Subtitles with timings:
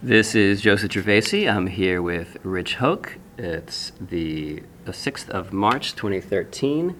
[0.00, 1.52] This is Joseph Gervasi.
[1.52, 3.18] I'm here with Rich Hoak.
[3.36, 6.94] It's the, the 6th of March, 2013.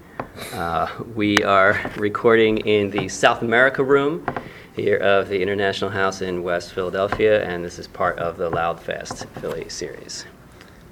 [0.52, 4.26] Uh, we are recording in the South America room
[4.74, 8.80] here of the International House in West Philadelphia, and this is part of the Loud
[8.80, 10.24] Fast Philly series.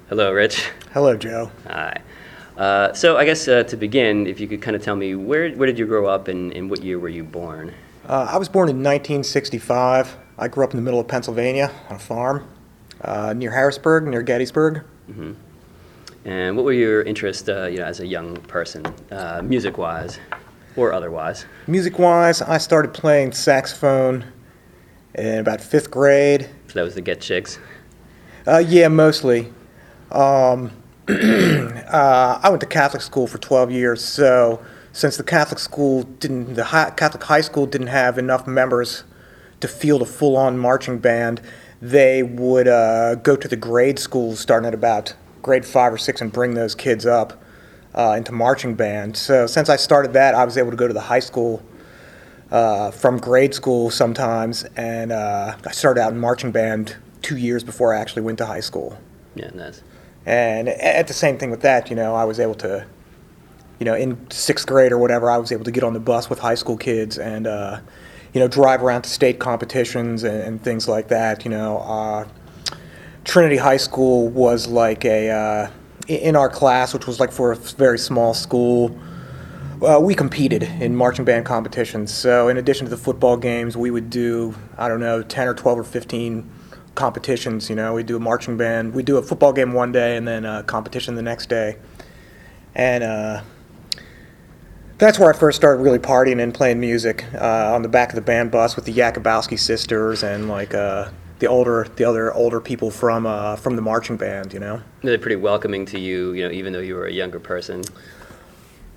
[0.07, 0.71] Hello, Rich.
[0.93, 1.51] Hello, Joe.
[1.67, 2.01] Hi.
[2.55, 5.51] Uh, so I guess uh, to begin, if you could kind of tell me where,
[5.51, 7.73] where did you grow up and, and what year were you born?
[8.07, 10.15] Uh, I was born in 1965.
[10.37, 12.47] I grew up in the middle of Pennsylvania on a farm
[13.01, 14.83] uh, near Harrisburg, near Gettysburg.
[16.25, 20.19] And what were your interests, uh, you know, as a young person, uh, music-wise
[20.75, 21.45] or otherwise?
[21.65, 24.25] Music wise, I started playing saxophone
[25.15, 26.49] in about fifth grade.
[26.67, 27.57] So that was the Get Chicks.
[28.45, 29.51] Uh, yeah, mostly.
[30.11, 30.71] Um,
[31.09, 34.61] uh, I went to Catholic school for 12 years, so
[34.91, 39.03] since the Catholic school didn't, the high, Catholic high school didn't have enough members
[39.59, 41.41] to field a full-on marching band,
[41.81, 46.21] they would uh, go to the grade schools starting at about grade five or six
[46.21, 47.41] and bring those kids up
[47.95, 49.15] uh, into marching band.
[49.17, 51.63] So since I started that, I was able to go to the high school
[52.51, 57.63] uh, from grade school sometimes, and uh, I started out in marching band two years
[57.63, 58.97] before I actually went to high school.
[59.35, 59.83] Yeah, nice.
[60.25, 62.85] And at the same thing with that, you know, I was able to,
[63.79, 66.29] you know, in sixth grade or whatever, I was able to get on the bus
[66.29, 67.79] with high school kids and, uh,
[68.33, 71.45] you know, drive around to state competitions and, and things like that.
[71.45, 72.27] You know, uh,
[73.23, 75.69] Trinity High School was like a, uh,
[76.07, 78.97] in our class, which was like for a very small school,
[79.81, 82.11] uh, we competed in marching band competitions.
[82.11, 85.53] So, in addition to the football games, we would do, I don't know, 10 or
[85.53, 86.49] 12 or 15
[86.95, 87.69] competitions.
[87.69, 90.27] You know, we do a marching band, we do a football game one day and
[90.27, 91.77] then a competition the next day.
[92.73, 93.41] And uh,
[94.97, 98.15] that's where I first started really partying and playing music uh, on the back of
[98.15, 102.59] the band bus with the Yakubowski sisters and like uh, the older, the other older
[102.59, 104.53] people from uh, from the marching band.
[104.53, 104.81] You know.
[105.01, 107.83] They're pretty welcoming to you, you know, even though you were a younger person.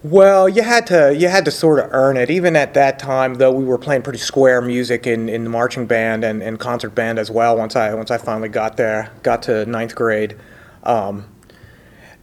[0.03, 2.31] Well, you had to you had to sort of earn it.
[2.31, 5.87] Even at that time, though, we were playing pretty square music in, in the marching
[5.87, 7.59] band and, and concert band as well.
[7.59, 10.37] Once I once I finally got there, got to ninth grade.
[10.85, 11.29] Um,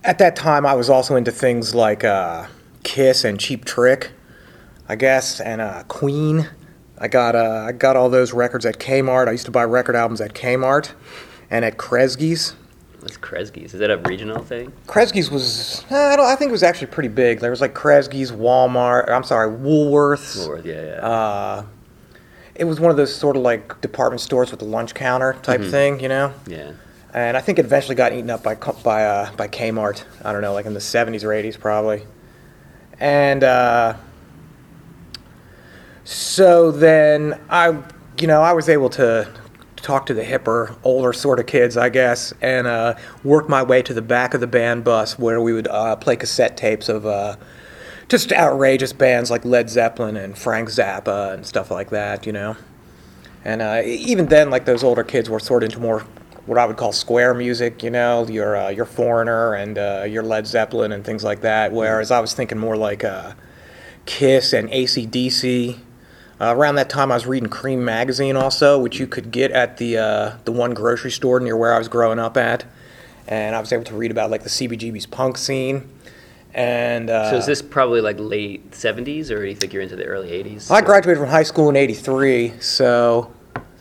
[0.04, 2.48] at that time, I was also into things like uh,
[2.84, 4.12] Kiss and Cheap Trick,
[4.88, 6.50] I guess, and uh, Queen.
[7.00, 9.28] I got uh, I got all those records at Kmart.
[9.28, 10.94] I used to buy record albums at Kmart
[11.52, 12.56] and at Kresge's.
[13.02, 13.74] That's Kresge's.
[13.76, 14.74] Is that a regional thing?
[14.88, 17.40] Kresge's was I don't I think it was actually pretty big.
[17.40, 19.10] There was like Kresge's, Walmart.
[19.10, 20.38] I'm sorry, Woolworths.
[20.38, 21.08] Woolworth, yeah, yeah.
[21.08, 21.66] Uh,
[22.56, 25.62] it was one of those sort of like department stores with the lunch counter type
[25.62, 26.34] thing, you know.
[26.48, 26.72] yeah.
[27.14, 30.04] And I think it eventually got eaten up by by uh, by Kmart.
[30.26, 32.04] I don't know, like in the 70s or 80s probably.
[33.00, 33.98] And uh,
[36.04, 37.82] so then I,
[38.20, 39.32] you know, I was able to
[39.76, 43.82] talk to the hipper, older sort of kids, I guess, and uh, work my way
[43.84, 47.06] to the back of the band bus where we would uh, play cassette tapes of
[47.06, 47.38] uh,
[48.10, 52.58] just outrageous bands like Led Zeppelin and Frank Zappa and stuff like that, you know.
[53.46, 56.06] And uh, even then, like those older kids were sort of into more
[56.48, 60.24] what I would call square music, you know, your uh, your Foreigner and uh, your
[60.24, 61.72] Led Zeppelin and things like that.
[61.72, 63.34] Whereas I was thinking more like uh,
[64.06, 65.80] Kiss and ACDC.
[66.40, 69.78] Uh, around that time, I was reading Creem magazine also, which you could get at
[69.78, 72.64] the uh, the one grocery store near where I was growing up at,
[73.28, 75.90] and I was able to read about like the CBGB's punk scene.
[76.54, 79.96] And uh, So is this probably like late 70s, or do you think you're into
[79.96, 80.72] the early 80s?
[80.72, 83.34] I graduated from high school in '83, so So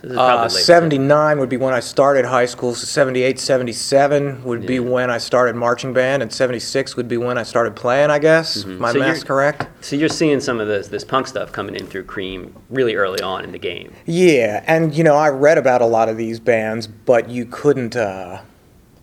[0.09, 2.75] this is uh, late 79 would be when I started high school.
[2.75, 4.81] So 78, 77 would be Yeah.
[4.81, 8.11] when I started marching band, and 76 would be when I started playing.
[8.11, 8.93] I guess my Mm-hmm.
[8.93, 9.67] So math's you're- correct.
[9.85, 13.21] So you're seeing some of this this punk stuff coming in through Creem really early
[13.21, 13.93] on in the game.
[14.05, 17.97] Yeah, and you know I read about a lot of these bands, but you couldn't.
[17.97, 18.41] Uh,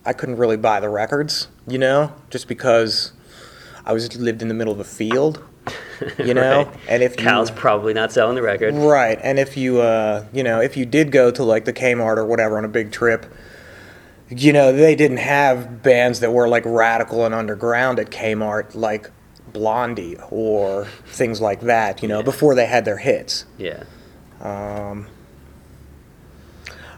[0.05, 3.13] I couldn't really buy the records, you know, just because
[3.85, 5.41] I was lived in the middle of a field,
[6.17, 6.79] you know, Right.
[6.89, 8.73] and if you, Cal's probably not selling the record.
[8.75, 12.17] Right, and if you, uh, you know, if you did go to like the Kmart
[12.17, 13.25] or whatever on a big trip,
[14.29, 19.09] you know, they didn't have bands that were like radical and underground at Kmart, like
[19.53, 22.01] Blondie or things like that.
[22.01, 22.23] You know, Yeah.
[22.25, 23.45] before they had their hits.
[23.57, 23.83] Yeah.
[24.41, 25.07] Um,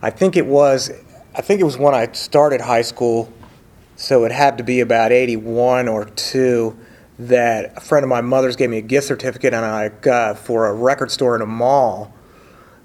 [0.02, 0.92] I think it was,
[1.36, 3.32] I think it was when I started high school,
[3.96, 6.78] so it had to be about '81 or two.
[7.18, 10.68] That a friend of my mother's gave me a gift certificate, and I got for
[10.68, 12.14] a record store in a mall,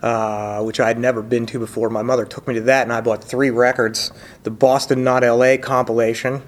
[0.02, 1.90] uh, which I had never been to before.
[1.90, 4.12] My mother took me to that, and I bought three records:
[4.44, 5.58] the Boston Not L.A.
[5.58, 6.42] compilation,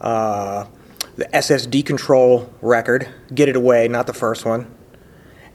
[0.00, 0.66] uh,
[1.16, 4.66] the SSD Control record, Get It Away, not the first one,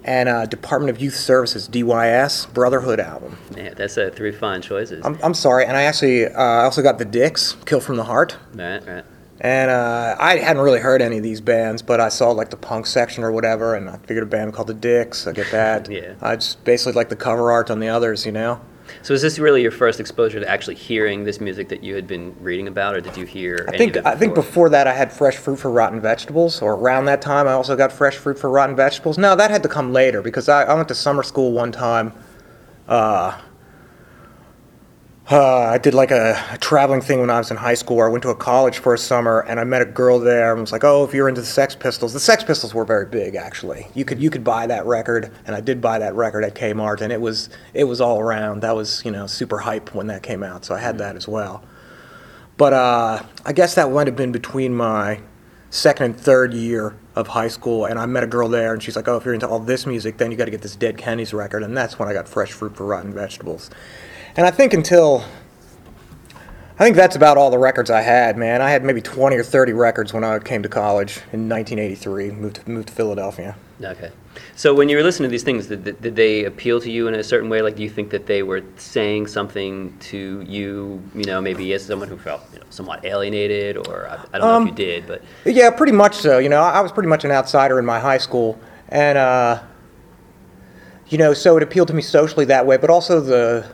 [0.04, 3.38] and uh, Department of Youth Services (DYS) Brotherhood album.
[3.56, 5.06] Man, that's uh, three fine choices.
[5.06, 8.06] I'm, I'm sorry, and I actually uh, I also got the Dicks, "Kill from the
[8.06, 9.06] Heart," right, right.
[9.40, 12.58] And uh, I hadn't really heard any of these bands, but I saw like the
[12.58, 15.28] punk section or whatever, and I figured a band called the Dicks.
[15.28, 15.90] I get that.
[15.98, 16.16] Yeah.
[16.22, 18.60] I just basically like the cover art on the others, you know.
[19.02, 22.08] So is this really your first exposure to actually hearing this music that you had
[22.08, 23.66] been reading about, or did you hear?
[23.68, 26.74] I any think I think before that I had fresh fruit for rotten vegetables, or
[26.74, 29.18] around that time I also got fresh fruit for rotten vegetables.
[29.18, 32.14] No, that had to come later because I, I went to summer school one time.
[32.88, 33.40] Uh,
[35.30, 38.00] uh, I did like a, a traveling thing when I was in high school.
[38.02, 40.62] I went to a college for a summer, and I met a girl there, and
[40.62, 43.36] was like, "Oh, if you're into the Sex Pistols, the Sex Pistols were very big,
[43.36, 43.88] actually.
[43.94, 47.02] You could you could buy that record, and I did buy that record at Kmart,
[47.02, 48.62] and it was it was all around.
[48.62, 51.28] That was you know super hype when that came out, so I had that as
[51.28, 51.62] well.
[52.56, 55.20] But uh, I guess that might have been between my
[55.70, 58.96] second and third year of high school, and I met a girl there, and she's
[58.96, 60.98] like, "Oh, if you're into all this music, then you got to get this Dead
[60.98, 63.70] Kennedys record," and that's when I got Fresh Fruit for Rotten Vegetables.
[64.38, 65.26] And I think until
[66.80, 68.62] I think that's about all the records I had, man.
[68.62, 72.32] I had maybe 20 or 30 records when I came to college in 1983.
[72.32, 73.56] Moved moved to Philadelphia.
[73.82, 74.12] Okay.
[74.56, 77.16] So when you were listening to these things, did, did they appeal to you in
[77.16, 77.64] a certain way?
[77.64, 81.84] Like, do you think that they were saying something to you, you know, maybe as
[81.84, 85.08] someone who felt you know, somewhat alienated, or I, I don't know if you did,
[85.08, 86.38] but Yeah, pretty much so.
[86.38, 89.64] You know, I I was pretty much an outsider in my high school, and uh,
[91.08, 92.78] you know, so it appealed to me socially that way.
[92.78, 93.68] But also the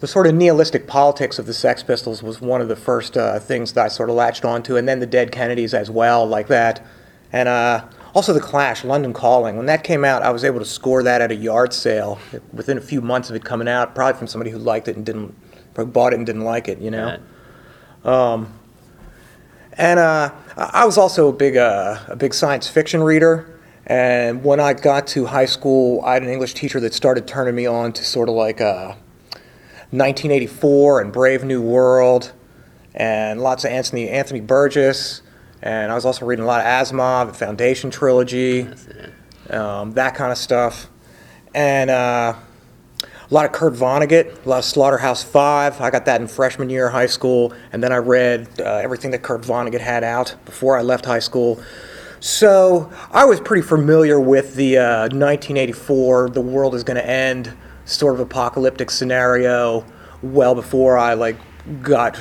[0.00, 3.38] the sort of nihilistic politics of the Sex Pistols was one of the first uh,
[3.38, 6.48] things that I sort of latched onto, and then the Dead Kennedys as well, like
[6.48, 6.84] that,
[7.32, 7.84] and uh,
[8.14, 9.56] also the Clash, London Calling.
[9.56, 12.18] When that came out, I was able to score that at a yard sale
[12.52, 15.04] within a few months of it coming out, probably from somebody who liked it and
[15.04, 15.34] didn't,
[15.74, 17.18] bought it and didn't like it, you know.
[18.04, 18.44] uh,
[19.72, 23.60] And uh, I I was also a big, uh, a big science fiction reader.
[23.86, 27.54] And when I got to high school, I had an English teacher that started turning
[27.54, 28.94] me on to sort of like uh,
[29.90, 32.32] 1984 and Brave New World,
[32.94, 35.22] and lots of Anthony Anthony Burgess.
[35.62, 38.68] And I was also reading a lot of Asimov, the Foundation trilogy,
[39.50, 40.88] um, that kind of stuff,
[41.54, 42.34] and uh,
[43.02, 45.80] a lot of Kurt Vonnegut, a lot of Slaughterhouse Five.
[45.80, 49.10] I got that in freshman year of high school, and then I read uh, everything
[49.12, 51.62] that Kurt Vonnegut had out before I left high school.
[52.20, 57.56] So I was pretty familiar with the uh, 1984, the world is going to end,
[57.88, 59.84] sort of apocalyptic scenario,
[60.22, 61.36] well before I like
[61.82, 62.18] got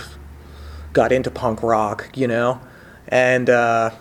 [0.94, 2.60] got into punk rock, you know,
[3.08, 3.50] and.
[3.50, 3.92] Uh,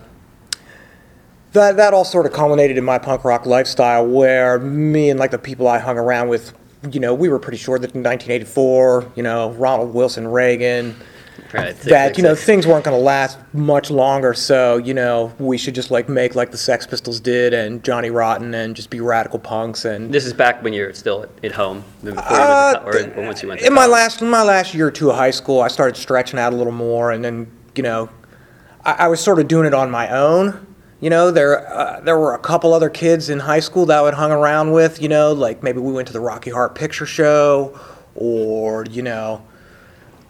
[1.57, 5.31] that that all sort of culminated in my punk rock lifestyle, where me and like
[5.31, 6.53] the people I hung around with,
[6.93, 10.95] you know, we were pretty sure that in 1984, you know, Ronald Wilson Reagan,
[11.59, 14.35] Six, that you know things weren't going to last much longer.
[14.35, 18.11] So you know, we should just like make like the Sex Pistols did and Johnny
[18.11, 20.13] Rotten and just be radical punks and.
[20.13, 23.27] This is back when you're still at home, before you Uh, went to, or, or
[23.27, 25.61] once you went in my last in my last year or two of high school,
[25.61, 28.09] I started stretching out a little more, and then you know,
[28.85, 30.67] I, I was sort of doing it on my own.
[31.01, 34.03] You know, there uh, there were a couple other kids in high school that I
[34.03, 35.01] would hung around with.
[35.03, 37.79] You know, like maybe we went to the Rocky Horror Picture Show,
[38.15, 39.46] or you know,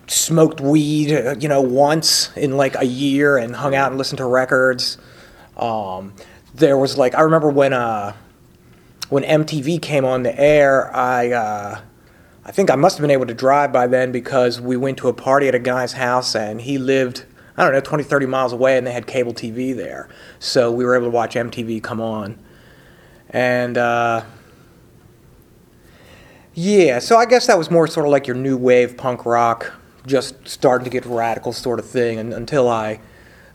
[0.06, 1.12] smoked weed.
[1.12, 4.98] uh, You know, once in like a year, and hung out and listened to records.
[5.56, 6.14] Um,
[6.54, 8.14] there was like I remember when uh,
[9.08, 11.80] when MTV came on the air, I uh,
[12.44, 15.08] I think I must have been able to drive by then because we went to
[15.08, 17.24] a party at a guy's house and he lived
[17.56, 20.08] I don't know 20 30 miles away and they had cable TV there.
[20.38, 22.38] So we were able to watch MTV come on.
[23.30, 24.24] And uh,
[26.54, 29.72] yeah, so I guess that was more sort of like your new wave punk rock,
[30.06, 33.00] just starting to get radical sort of thing and, until I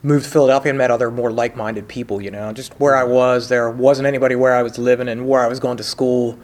[0.02, 2.52] moved to Philadelphia and met other more like-minded people, you know.
[2.52, 5.60] Just where I was, there wasn't anybody where I was living and where I was
[5.60, 6.38] going to school.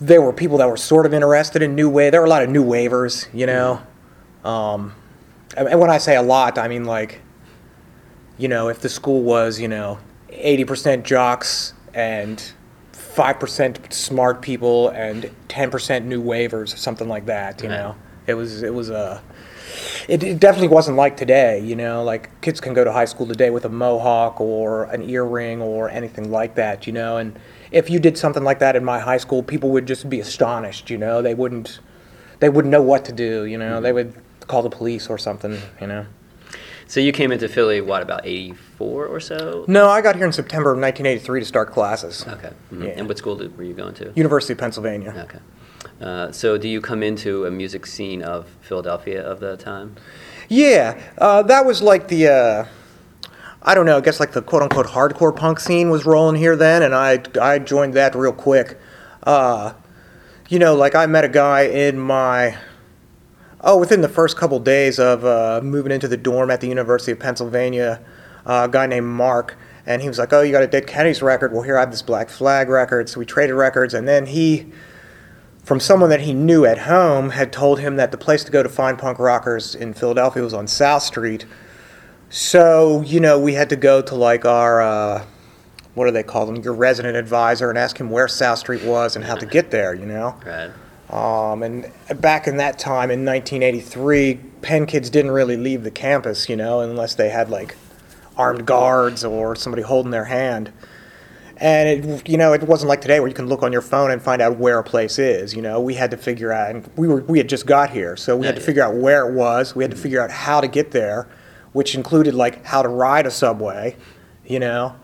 [0.00, 2.12] There were people that were sort of interested in new wave.
[2.12, 3.82] There were a lot of new wavers, you know.
[4.44, 4.94] Um,
[5.56, 7.20] and and when I say a lot, I mean like,
[8.38, 9.98] you know, if the school was, you know,
[10.30, 12.52] 80% jocks and
[12.92, 17.76] 5% smart people and 10% new wavers something like that, you Right.
[17.76, 17.96] know.
[18.26, 19.22] It was it was a
[20.08, 22.02] it, it definitely wasn't like today, you know.
[22.02, 25.88] Like kids can go to high school today with a mohawk or an earring or
[25.88, 27.16] anything like that, you know.
[27.16, 27.38] And
[27.70, 30.90] if you did something like that in my high school, people would just be astonished,
[30.90, 31.22] you know.
[31.22, 31.80] They wouldn't
[32.40, 33.80] they wouldn't know what to do, you know.
[33.80, 34.14] They would
[34.46, 36.06] call the police or something, you know.
[36.86, 39.64] So you came into Philly, what, about 84 or so?
[39.68, 42.24] No, I got here in September of 1983 to start classes.
[42.26, 42.50] Okay.
[42.72, 42.82] mhm.
[42.84, 42.90] Yeah.
[42.96, 44.12] And what school did, were you going to?
[44.16, 45.14] University of Pennsylvania.
[45.16, 45.38] Okay.
[46.00, 49.96] Uh, so do you come into a music scene of Philadelphia of the time?
[50.48, 52.28] Yeah, uh, that was like the.
[52.28, 52.66] Uh,
[53.62, 53.98] I don't know.
[53.98, 57.22] I guess like the quote unquote hardcore punk scene was rolling here then, and I
[57.40, 58.78] I joined that real quick.
[59.22, 59.74] Uh,
[60.48, 62.56] you know, like I met a guy in my
[63.60, 67.12] oh within the first couple days of uh, moving into the dorm at the University
[67.12, 68.02] of Pennsylvania,
[68.46, 71.52] a guy named Mark, and he was like, "Oh, you got a Dead Kennedys record?
[71.52, 74.72] Well, here I have this Black Flag record." So we traded records, and then he.
[75.64, 78.62] From someone that he knew at home, had told him that the place to go
[78.62, 81.44] to find punk rockers in Philadelphia was on South Street,
[82.30, 85.24] so, you know, we had to go to like our, uh,
[85.94, 89.16] what do they call them, your resident advisor and ask him where South Street was
[89.16, 90.36] and how to get there, you know?
[90.46, 90.70] Right.
[91.10, 91.90] Um, and
[92.20, 96.82] back in that time in 1983, Penn kids didn't really leave the campus, you know,
[96.82, 97.74] unless they had like
[98.36, 100.72] armed guards or somebody holding their hand.
[101.60, 104.10] And it, you know, it wasn't like today where you can look on your phone
[104.10, 105.54] and find out where a place is.
[105.54, 108.16] You know, we had to figure out, and we were we had just got here,
[108.16, 108.66] so we had to Yeah, yeah.
[108.66, 109.76] figure out where it was.
[109.76, 111.28] We had to figure out how to get there,
[111.72, 113.96] which included like how to ride a subway.
[114.46, 114.96] You know,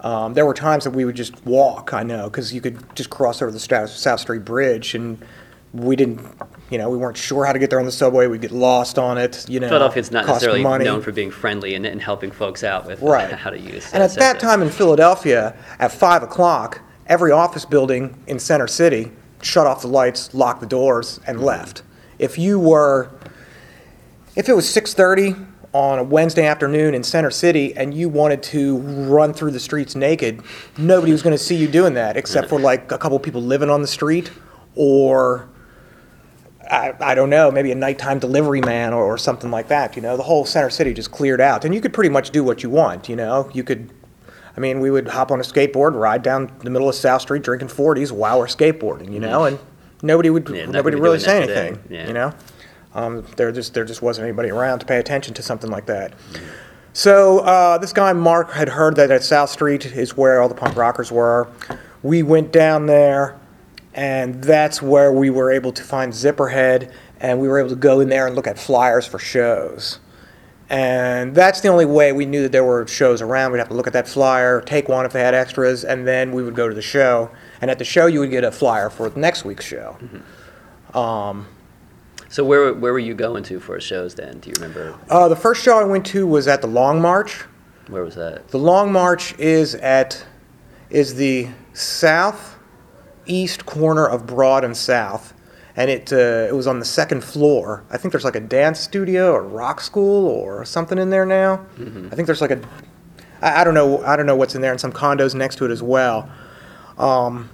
[0.00, 1.92] um, there were times that we would just walk.
[1.92, 5.22] I know because you could just cross over the South Street Bridge, and
[5.74, 6.20] we didn't.
[6.70, 8.26] You know, we weren't sure how to get there on the subway.
[8.26, 9.48] We'd get lost on it.
[9.48, 10.84] You know, Philadelphia's not necessarily money.
[10.84, 13.32] known for being friendly and, and helping folks out with uh, Right.
[13.32, 13.86] how to use.
[13.86, 13.94] It.
[13.94, 18.66] And uh, at that time in Philadelphia, at five o'clock, every office building in Center
[18.66, 21.82] City shut off the lights, locked the doors, and left.
[22.18, 23.10] If you were,
[24.36, 25.34] if it was six thirty
[25.72, 29.94] on a Wednesday afternoon in Center City and you wanted to run through the streets
[29.94, 30.42] naked,
[30.76, 33.70] nobody was going to see you doing that except for like a couple people living
[33.70, 34.30] on the street
[34.74, 35.48] or.
[36.70, 39.96] I, I don't know, maybe a nighttime delivery man or, or something like that.
[39.96, 42.44] You know, the whole center city just cleared out, and you could pretty much do
[42.44, 43.08] what you want.
[43.08, 43.92] You know, you could.
[44.56, 47.42] I mean, we would hop on a skateboard, ride down the middle of South Street,
[47.42, 49.12] drinking 40s while we're skateboarding.
[49.12, 49.58] You know, and
[50.02, 51.78] nobody would Yeah, nobody gonna really say anything.
[51.88, 52.06] Yeah.
[52.08, 52.32] You know,
[52.94, 56.12] um, there just there just wasn't anybody around to pay attention to something like that.
[56.92, 60.54] So uh, this guy Mark had heard that at South Street is where all the
[60.54, 61.48] punk rockers were.
[62.02, 63.38] We went down there,
[63.98, 67.98] and that's where we were able to find Zipperhead, and we were able to go
[67.98, 69.98] in there and look at flyers for shows.
[70.70, 73.50] And that's the only way we knew that there were shows around.
[73.50, 76.30] We'd have to look at that flyer, take one if they had extras, and then
[76.30, 77.30] we would go to the show.
[77.60, 79.96] And at the show, you would get a flyer for next week's show.
[82.28, 84.38] So where where were you going to for shows then?
[84.40, 87.44] Do you remember Uh, the first show I went to was at the Long March.
[87.88, 88.48] where was that?
[88.48, 90.24] The Long March is at
[90.90, 91.48] is the
[93.28, 95.34] southeast corner of Broad and South,
[95.76, 97.84] and it uh, it was on the second floor.
[97.90, 101.64] I think there's like a dance studio or rock school or something in there now.
[102.10, 102.60] I think there's like a
[103.42, 105.66] I, I don't know I don't know what's in there and some condos next to
[105.66, 106.30] it as well.
[106.96, 107.50] Um,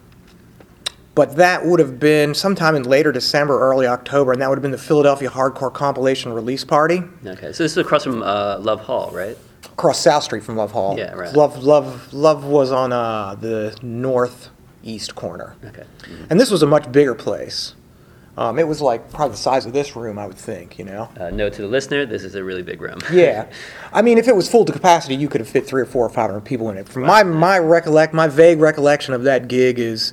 [1.16, 4.62] but that would have been sometime in later December, early October, and that would have
[4.62, 8.80] been the Philadelphia Hardcore Compilation Release Party Okay, so this is across from uh, Love
[8.80, 9.36] Hall, right?
[9.72, 10.96] across South Street from Love Hall.
[10.96, 11.32] Yeah, right.
[11.34, 13.76] Love, Love, Love was on uh, the
[14.84, 15.84] northeast corner, Okay.
[16.30, 17.74] and this was a much bigger place.
[18.36, 20.76] Um, it was like probably the size of this room, I would think.
[20.78, 21.08] You know.
[21.18, 22.98] Uh, note to the listener: this is a really big room.
[23.12, 23.46] Yeah,
[23.92, 26.04] I mean, if it was full to capacity, you could have fit three or four
[26.04, 26.88] or five hundred people in it.
[26.88, 30.12] From my my recollect, my vague recollection of that gig is,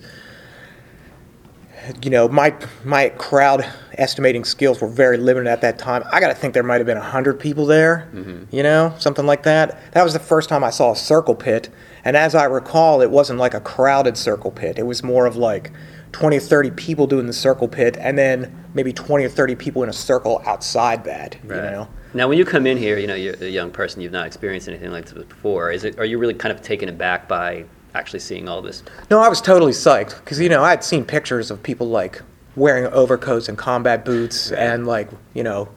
[2.03, 3.65] you know, my my crowd
[3.97, 6.03] estimating skills were very limited at that time.
[6.11, 8.43] I got to think there might have been hundred people there, mm-hmm.
[8.55, 9.91] you know, something like that.
[9.93, 11.69] That was the first time I saw a circle pit,
[12.03, 14.77] and as I recall, it wasn't like a crowded circle pit.
[14.77, 15.71] It was more of like.
[16.13, 19.81] 20 or 30 people doing the circle pit, and then maybe 20 or 30 people
[19.81, 21.71] in a circle outside that, you Right.
[21.71, 21.87] know?
[22.13, 24.01] Now, when you come in here, you know you're a young person.
[24.01, 25.71] You've not experienced anything like this before.
[25.71, 25.97] Is it?
[25.97, 28.83] Are you really kind of taken aback by actually seeing all this?
[29.09, 32.21] No, I was totally psyched because you know I had seen pictures of people like
[32.55, 35.69] wearing overcoats and combat boots and like you know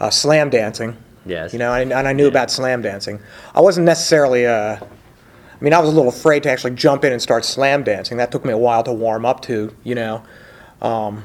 [0.00, 0.96] uh, slam dancing.
[1.24, 1.52] Yes.
[1.52, 3.20] You know, and, and I knew about slam dancing.
[3.54, 4.46] I wasn't necessarily.
[4.46, 7.84] Uh, I mean, I was a little afraid to actually jump in and start slam
[7.84, 8.16] dancing.
[8.16, 9.74] That took me a while to warm up to.
[9.84, 10.24] You know.
[10.80, 11.22] Um,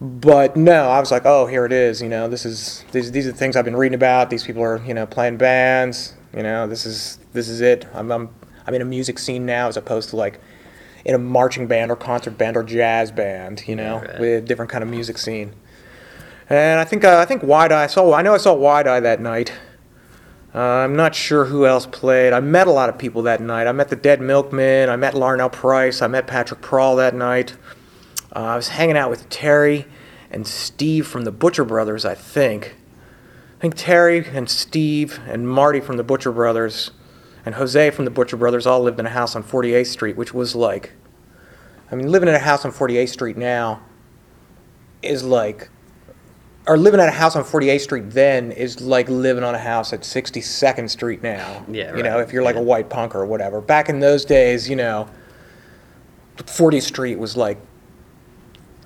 [0.00, 2.00] but no, I was like, oh, here it is.
[2.00, 4.30] You know, this is these, these are the things I've been reading about.
[4.30, 6.14] These people are you know playing bands.
[6.34, 7.86] You know, this is this is it.
[7.92, 8.28] I'm I'm,
[8.66, 10.40] I'm in a music scene now as opposed to like
[11.04, 13.62] in a marching band or concert band or jazz band.
[13.68, 14.18] You know, Right.
[14.20, 15.52] with a different kind of music scene.
[16.48, 17.72] And I think uh, I think YDI.
[17.72, 18.12] I saw.
[18.14, 19.52] I know I saw YDI that night.
[20.54, 22.32] Uh, I'm not sure who else played.
[22.32, 23.66] I met a lot of people that night.
[23.66, 24.88] I met the Dead Milkmen.
[24.88, 26.00] I met Larnell Price.
[26.00, 27.54] I met Patrick Prawl that night.
[28.34, 29.86] Uh, I was hanging out with Terry
[30.30, 32.04] and Steve from the Butcher Brothers.
[32.04, 32.74] I think.
[33.58, 36.90] I think Terry and Steve and Marty from the Butcher Brothers
[37.46, 40.34] and Jose from the Butcher Brothers all lived in a house on 48th Street, which
[40.34, 40.92] was like,
[41.90, 43.80] I mean, living in a house on 48th Street now
[45.02, 45.70] is like
[46.68, 49.92] or living at a house on 48th Street then is like living on a house
[49.92, 51.64] at 62nd Street now.
[51.70, 52.62] Yeah, You know, if you're like Yeah.
[52.62, 53.60] a white punk or whatever.
[53.60, 55.08] Back in those days, you know,
[56.38, 57.58] 40th Street was like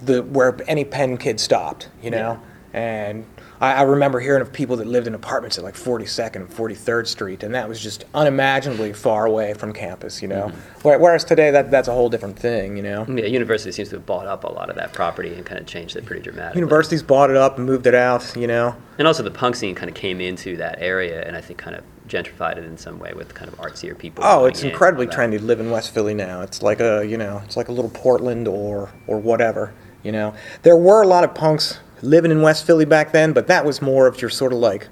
[0.03, 1.89] the where any Penn kid stopped.
[2.03, 2.39] You know,
[2.75, 3.25] and
[3.61, 7.07] I, I remember hearing of people that lived in apartments at like 42nd and 43rd
[7.07, 10.23] Street, and that was just unimaginably far away from campus.
[10.23, 11.01] You know, Mm-hmm.
[11.03, 12.77] Whereas today that that's a whole different thing.
[12.77, 13.07] You know.
[13.07, 15.67] Yeah, university seems to have bought up a lot of that property and kind of
[15.67, 16.61] changed it pretty dramatically.
[16.61, 18.75] Universities bought it up and moved it out, you know.
[18.99, 21.77] And also the punk scene kind of came into that area and I think kind
[21.77, 24.25] of gentrified it in some way with kind of artsier people.
[24.27, 25.15] Oh, it's incredibly that.
[25.15, 26.41] trendy to live in West Philly now.
[26.43, 30.35] It's like a, you know, it's like a little Portland or or whatever, you know.
[30.63, 33.81] There were a lot of punks living in West Philly back then, but that was
[33.83, 34.89] more of your sort of like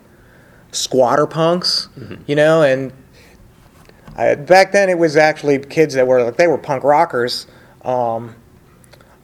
[0.73, 1.89] squatter punks,
[2.27, 2.93] you know, and
[4.17, 7.47] I, back then it was actually kids that were like they were punk rockers.
[7.85, 8.35] Um,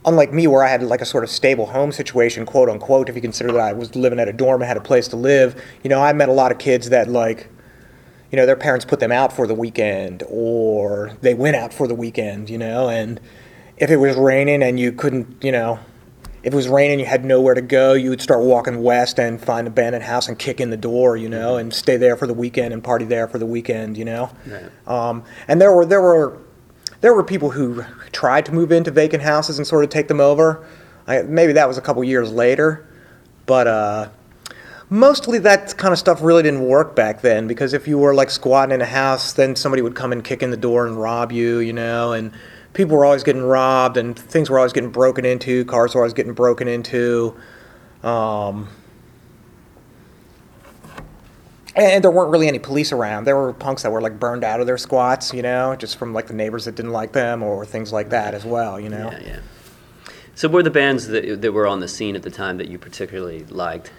[0.07, 3.15] unlike me, where I had like a sort of stable home situation, quote unquote, if
[3.15, 5.61] you consider that I was living at a dorm and had a place to live,
[5.83, 7.49] you know, I met a lot of kids that like,
[8.31, 11.89] you know, their parents put them out for the weekend or they went out for
[11.89, 13.21] the weekend, you know, and
[13.77, 15.79] if it was raining and you couldn't, you know,
[16.45, 17.95] if it was raining, you had nowhere to go.
[17.95, 21.17] You would start walking west and find an abandoned house and kick in the door,
[21.17, 24.05] you know, and stay there for the weekend and party there for the weekend, you
[24.05, 24.31] know.
[24.47, 24.71] Right.
[24.87, 26.39] Um, and there were there were
[27.01, 27.83] there were people who
[28.13, 30.67] tried to move into vacant houses and sort of take them over.
[31.07, 32.87] I, maybe that was a couple years later,
[33.47, 34.09] but uh,
[34.91, 38.29] mostly that kind of stuff really didn't work back then because if you were like
[38.29, 41.33] squatting in a house, then somebody would come and kick in the door and rob
[41.33, 42.33] you, you know, and
[42.75, 46.13] people were always getting robbed and things were always getting broken into, cars were always
[46.13, 47.35] getting broken into.
[48.03, 48.69] Um,
[51.77, 53.25] and there weren't really any police around.
[53.25, 56.13] There were punks that were like burned out of their squats, you know, just from
[56.13, 59.11] like the neighbors that didn't like them or things like that as well, you know.
[59.11, 59.39] Yeah, yeah.
[60.35, 62.69] So what were the bands that, that were on the scene at the time that
[62.69, 63.93] you particularly liked?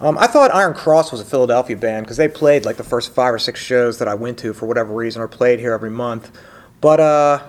[0.00, 3.12] Um, I thought Iron Cross was a Philadelphia band because they played like the first
[3.12, 5.90] five or six shows that I went to for whatever reason or played here every
[5.90, 6.30] month.
[6.80, 7.42] But uh,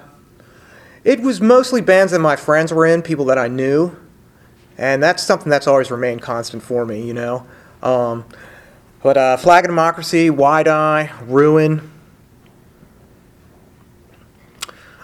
[1.03, 3.95] it was mostly bands that my friends were in, people that I knew.
[4.77, 7.45] And that's something that's always remained constant for me, you know.
[7.83, 8.25] Um,
[9.03, 11.89] but uh, Flag of Democracy, YDI, Ruin,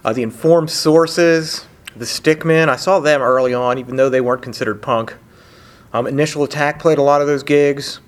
[0.03, 2.69] uh, The Informed Sources, The Stickmen.
[2.69, 5.15] I saw them early on, even though they weren't considered punk.
[5.93, 7.99] Um, Initial Attack played a lot of those gigs.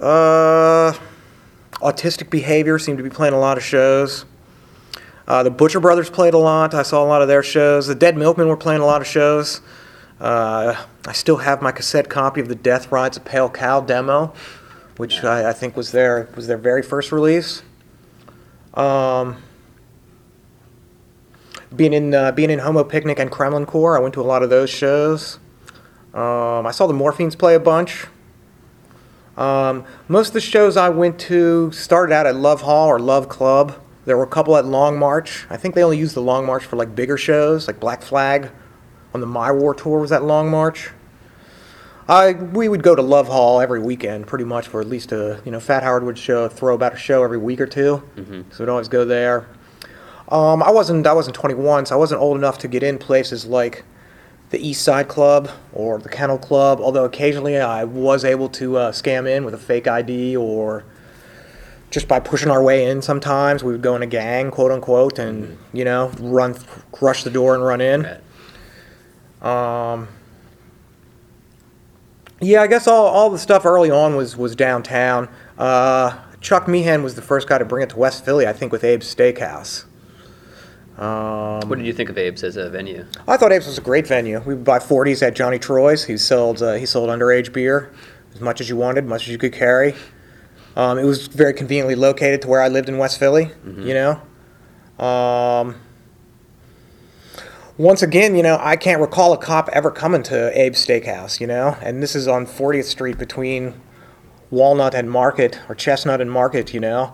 [0.00, 0.92] Uh,
[1.74, 4.24] Autistic Behavior seemed to be playing a lot of shows.
[5.28, 6.72] Uh, the Butcher Brothers played a lot.
[6.72, 7.86] I saw a lot of their shows.
[7.86, 9.60] The Dead Milkmen were playing a lot of shows.
[10.18, 10.74] Uh,
[11.06, 14.32] I still have my cassette copy of the Death Rides of Pale Cow demo,
[14.96, 17.62] which I, I think was their was their very first release.
[18.72, 19.36] Um,
[21.76, 24.42] being in uh, being in Homo Picnic and Kremlin Core, I went to a lot
[24.42, 25.38] of those shows.
[26.14, 28.06] Um, I saw the Morphines play a bunch.
[29.36, 33.28] Um, most of the shows I went to started out at Love Hall or Love
[33.28, 33.78] Club.
[34.08, 35.46] There were a couple at Long March.
[35.50, 38.50] I think they only used the Long March for like bigger shows, like Black Flag
[39.12, 40.92] on the My War tour was at Long March.
[42.08, 45.42] I we would go to Love Hall every weekend, pretty much for at least a
[45.44, 48.02] you know Fat Howard would show throw about a show every week or 2
[48.50, 49.46] so we'd always go there.
[50.30, 53.44] Um, I wasn't I wasn't 21, so I wasn't old enough to get in places
[53.44, 53.84] like
[54.48, 56.80] the East Side Club or the Kennel Club.
[56.80, 60.86] Although occasionally I was able to uh, scam in with a fake ID or
[61.90, 63.02] just by pushing our way in.
[63.02, 66.56] Sometimes we would go in a gang, quote unquote, and you know run,
[67.00, 68.02] rush the door and run in.
[69.42, 69.92] Right.
[69.92, 70.08] Um,
[72.40, 75.28] yeah, I guess all, all the stuff early on was, was downtown.
[75.56, 78.70] Uh, Chuck Meehan was the first guy to bring it to West Philly, I think,
[78.70, 79.84] with Abe's Steakhouse.
[80.98, 83.06] Um, What did you think of Abe's as a venue?
[83.26, 84.40] I thought Abe's was a great venue.
[84.40, 86.04] We would buy 40s at Johnny Troy's.
[86.04, 87.92] He sold, uh, he sold underage beer,
[88.34, 89.94] as much as you wanted, as much as you could carry.
[90.78, 93.50] Um, it was very conveniently located to where I lived in West Philly,
[93.84, 95.04] you know.
[95.04, 95.74] Um,
[97.76, 101.48] once again, you know, I can't recall a cop ever coming to Abe's Steakhouse, you
[101.48, 103.74] know, and this is on 40th Street between
[104.50, 107.12] Walnut and Market, or Chestnut and Market, you know,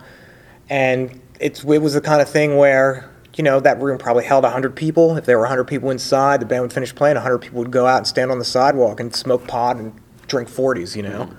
[0.68, 4.44] and it's it was the kind of thing where you know that room probably held
[4.44, 5.16] 100 people.
[5.16, 7.16] If there were 100 people inside, the band would finish playing.
[7.16, 10.50] 100 people would go out and stand on the sidewalk and smoke pot and drink
[10.50, 11.30] 40s, you know,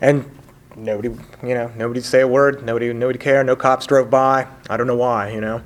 [0.00, 0.30] and
[0.84, 1.08] nobody,
[1.42, 2.64] you know, nobody'd say a word.
[2.64, 3.42] Nobody, nobody care.
[3.44, 4.46] No cops drove by.
[4.70, 5.62] I don't know why, you know.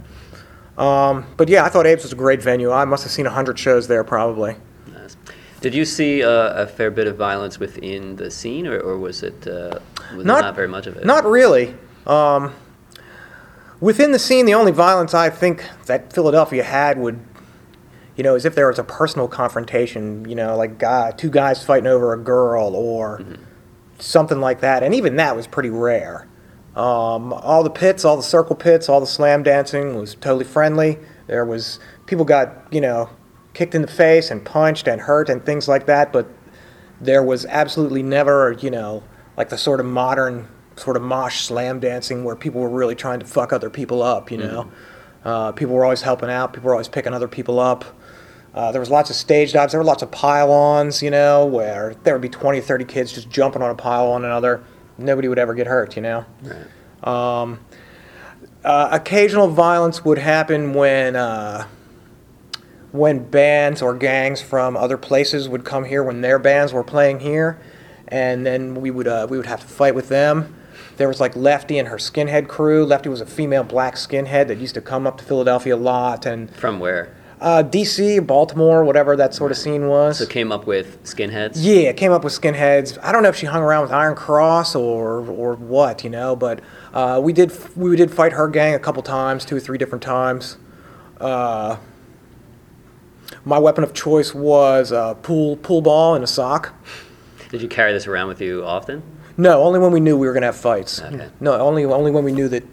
[0.82, 2.70] Um, but yeah, I thought Abe's was a great venue.
[2.72, 4.56] I must have seen 100 shows there probably.
[4.92, 5.16] Nice.
[5.60, 9.22] Did you see uh, a fair bit of violence within the scene, or, or was
[9.22, 9.78] it uh,
[10.16, 11.04] was Not- not very much of it?
[11.04, 11.74] Not really.
[12.06, 12.54] Um,
[13.80, 17.20] within the scene, the only violence I think that Philadelphia had would,
[18.16, 21.64] you know, as if there was a personal confrontation, you know, like guy, two guys
[21.64, 23.22] fighting over a girl or
[24.02, 24.82] something like that.
[24.82, 26.26] And even that was pretty rare.
[26.74, 30.98] Um, all the pits, all the circle pits, all the slam dancing was totally friendly.
[31.26, 33.10] There was people got you know
[33.54, 36.26] kicked in the face and punched and hurt and things like that, but
[37.00, 39.02] there was absolutely never you know
[39.36, 43.20] like the sort of modern sort of mosh slam dancing where people were really trying
[43.20, 44.30] to fuck other people up.
[44.30, 44.72] You know,
[45.24, 46.54] uh, people were always helping out.
[46.54, 47.84] People were always picking other people up.
[48.54, 49.72] Uh, there was lots of stage dives.
[49.72, 53.30] There were lots of pile-ons, you know, where there would be 20, 30 kids just
[53.30, 54.62] jumping on a pile on another.
[54.98, 56.26] Nobody would ever get hurt, you know.
[56.42, 57.42] Right.
[57.42, 57.60] Um,
[58.64, 61.66] uh, occasional violence would happen when uh,
[62.92, 67.20] when bands or gangs from other places would come here when their bands were playing
[67.20, 67.58] here,
[68.08, 70.54] and then we would uh, we would have to fight with them.
[70.98, 72.84] There was like Lefty and her skinhead crew.
[72.84, 76.26] Lefty was a female black skinhead that used to come up to Philadelphia a lot,
[76.26, 77.14] and From where?
[77.42, 80.18] Uh, D.C., Baltimore, whatever that sort of scene was.
[80.18, 81.54] So came up with skinheads.
[81.56, 82.98] Yeah, came up with skinheads.
[83.02, 86.36] I don't know if she hung around with Iron Cross or or what, you know,
[86.36, 86.60] but
[86.94, 90.02] uh, we did we did fight her gang a couple times, two or three different
[90.02, 90.56] times.
[91.20, 91.76] Uh,
[93.44, 96.72] my weapon of choice was a pool pool ball and a sock.
[97.50, 99.02] Did you carry this around with you often?
[99.36, 101.00] No, only when we knew we were gonna have fights.
[101.02, 101.28] Okay.
[101.40, 102.64] No, only only when we knew that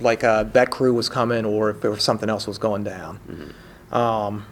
[0.00, 3.54] like uh, that crew was coming or if something else was going down.
[3.92, 4.44] Um,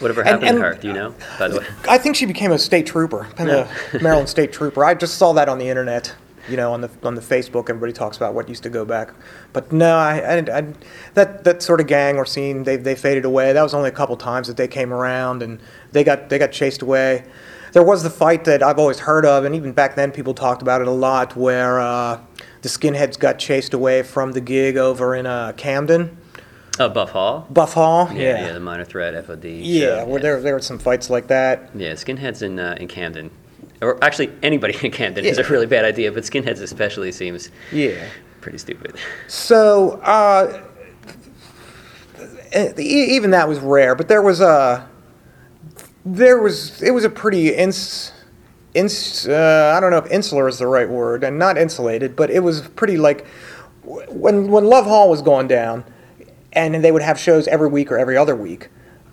[0.00, 0.74] Whatever happened and- to her?
[0.74, 1.14] Do you know?
[1.38, 1.66] By the way.
[1.88, 4.84] I think she became a state trooper, of Maryland state trooper.
[4.84, 6.14] I just saw that on the internet,
[6.48, 7.68] you know, on the on the Facebook.
[7.68, 9.12] Everybody talks about what used to go back,
[9.52, 10.66] but no, I, I, I
[11.14, 13.52] that that sort of gang or scene they they faded away.
[13.52, 15.60] That was only a couple times that they came around and
[15.92, 17.24] they got they got chased away.
[17.72, 20.62] There was the fight that I've always heard of, and even back then people talked
[20.62, 22.18] about it a lot, where uh,
[22.62, 26.18] the skinheads got chased away from the gig over in uh, Camden,
[26.80, 27.46] Oh, Buff Hall.
[27.50, 28.08] Buff Hall.
[28.12, 29.60] Yeah, yeah, the minor threat FOD.
[29.62, 31.70] Yeah, show, where there there were some fights like that.
[31.74, 33.30] Yeah, skinheads in uh, in Camden,
[33.82, 38.06] or actually anybody in Camden is a really bad idea, but skinheads especially seems Yeah.
[38.40, 38.96] pretty stupid.
[39.28, 40.62] So, uh,
[42.54, 42.72] e-
[43.14, 44.88] even that was rare, but there was a,
[46.04, 48.12] there was, it was a pretty ins,
[48.74, 52.30] ins, uh, I don't know if insular is the right word, and not insulated, but
[52.30, 53.26] it was pretty like,
[53.84, 55.84] when, when Love Hall was going down,
[56.52, 58.68] and they would have shows every week or every other week,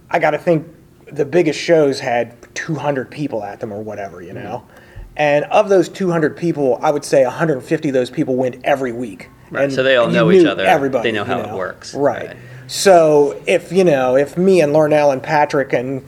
[0.09, 0.67] I got to think
[1.11, 4.43] the biggest shows had 200 people at them or whatever, you mm-hmm.
[4.43, 4.67] know?
[5.15, 9.29] And of those 200 people, I would say 150 of those people went every week.
[9.51, 10.63] Right, And so they all know each other.
[10.63, 11.93] Everybody, They know you how it works.
[11.93, 12.27] Right.
[12.27, 12.37] Right.
[12.67, 16.07] So if you know, if me and Lornell and Patrick and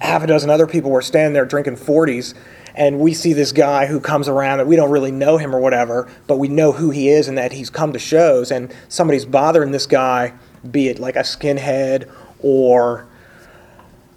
[0.00, 2.34] half a dozen other people were standing there drinking 40s,
[2.74, 5.60] and we see this guy who comes around and we don't really know him or
[5.60, 9.24] whatever, but we know who he is and that he's come to shows, and somebody's
[9.24, 10.34] bothering this guy,
[10.70, 13.06] be it like a skinhead or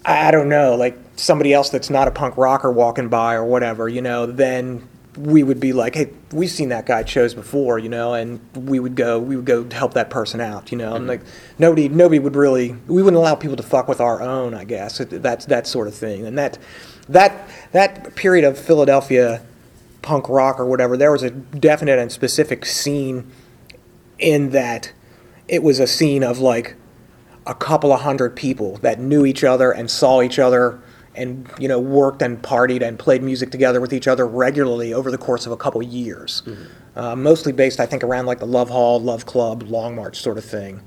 [0.05, 3.89] I don't know, like somebody else that's not a punk rocker walking by or whatever,
[3.89, 7.89] you know, then we would be like, hey, we've seen that guy shows before, you
[7.89, 11.01] know, and we would go, we would go help that person out, you know, and
[11.01, 11.10] mm-hmm.
[11.10, 11.21] like
[11.57, 14.99] nobody, nobody would really, we wouldn't allow people to fuck with our own, I guess.
[14.99, 16.57] That's that sort of thing, and that,
[17.10, 19.41] that, that period of Philadelphia
[20.03, 23.31] punk rock or whatever, there was a definite and specific scene
[24.19, 24.93] in that
[25.47, 26.75] it was a scene of like
[27.45, 30.81] a couple of hundred people that knew each other and saw each other
[31.15, 35.10] and you know worked and partied and played music together with each other regularly over
[35.10, 36.43] the course of a couple years
[36.95, 40.38] uh, mostly based i think around like the love hall love club long march sort
[40.38, 40.81] of thing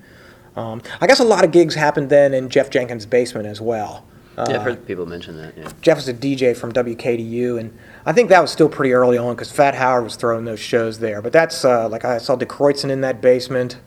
[0.57, 4.07] um, i guess a lot of gigs happened then in jeff jenkins basement as well
[4.39, 5.59] uh, yeah, I've heard people mention that.
[5.59, 5.71] Yeah.
[5.83, 9.35] Jeff was a DJ from WKDU, and I think that was still pretty early on
[9.35, 11.21] because Fat Howard was throwing those shows there.
[11.21, 13.81] But that's uh, like I saw Die Kreuzen in that basement.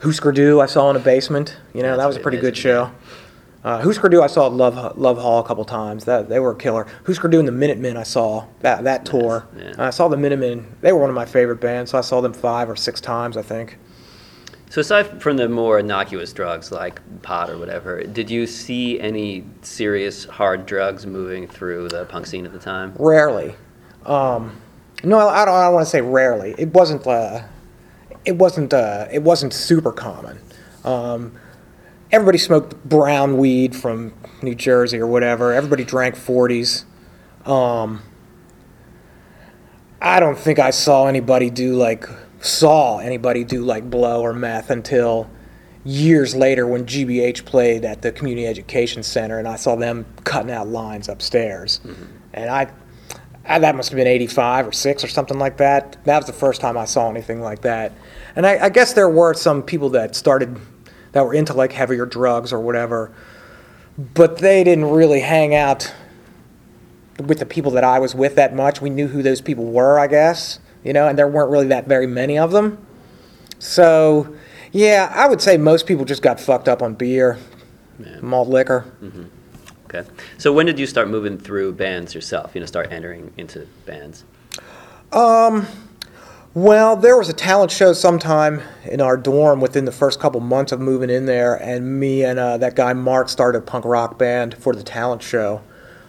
[0.00, 1.56] Husker Du I saw in a basement.
[1.74, 2.90] You know, That's that was a pretty good show.
[3.64, 6.04] Uh, Husker Du I saw at Love Love Hall a couple times.
[6.04, 6.86] That they were a killer.
[7.06, 9.46] Husker Du and the Minutemen I saw that that tour.
[9.56, 9.74] yeah.
[9.78, 10.66] I saw the Minutemen.
[10.82, 13.36] They were one of my favorite bands, so I saw them five or six times
[13.36, 13.78] I think.
[14.68, 19.44] So aside from the more innocuous drugs like pot or whatever, did you see any
[19.62, 22.92] serious hard drugs moving through the punk scene at the time?
[22.98, 23.54] Rarely.
[24.04, 24.60] Um,
[25.04, 26.54] no, I don't, I don't want to say rarely.
[26.58, 27.06] It wasn't.
[27.06, 27.42] Uh,
[28.26, 28.74] it wasn't.
[28.74, 30.38] Uh, it wasn't super common.
[30.84, 31.32] Um,
[32.10, 34.12] everybody smoked brown weed from
[34.42, 35.54] New Jersey or whatever.
[35.54, 36.84] Everybody drank forties.
[37.46, 38.02] Um,
[40.00, 42.06] I don't think I saw anybody do like
[42.40, 45.30] saw anybody do like blow or meth until
[45.84, 50.50] years later when GBH played at the community education center and I saw them cutting
[50.50, 51.80] out lines upstairs.
[52.34, 52.70] And I,
[53.46, 55.96] I that must have been 85 or 6 or something like that.
[56.04, 57.92] That was the first time I saw anything like that.
[58.36, 60.58] And I, I guess there were some people that started
[61.12, 63.10] that were into like heavier drugs or whatever.
[63.98, 65.92] But they didn't really hang out
[67.18, 68.82] with the people that I was with that much.
[68.82, 71.86] We knew who those people were, I guess, you know, and there weren't really that
[71.86, 72.76] very many of them.
[73.58, 74.36] So,
[74.72, 77.38] yeah, I would say most people just got fucked up on beer,
[77.98, 78.20] Yeah.
[78.20, 78.84] malt liquor.
[79.02, 79.24] Mm-hmm.
[79.86, 80.06] Okay.
[80.36, 82.54] So when did you start moving through bands yourself?
[82.54, 84.24] You know, start entering into bands.
[85.12, 85.66] Um,
[86.56, 90.72] Well, there was a talent show sometime in our dorm within the first couple months
[90.72, 94.16] of moving in there, and me and uh, that guy Mark started a punk rock
[94.16, 95.60] band for the talent show.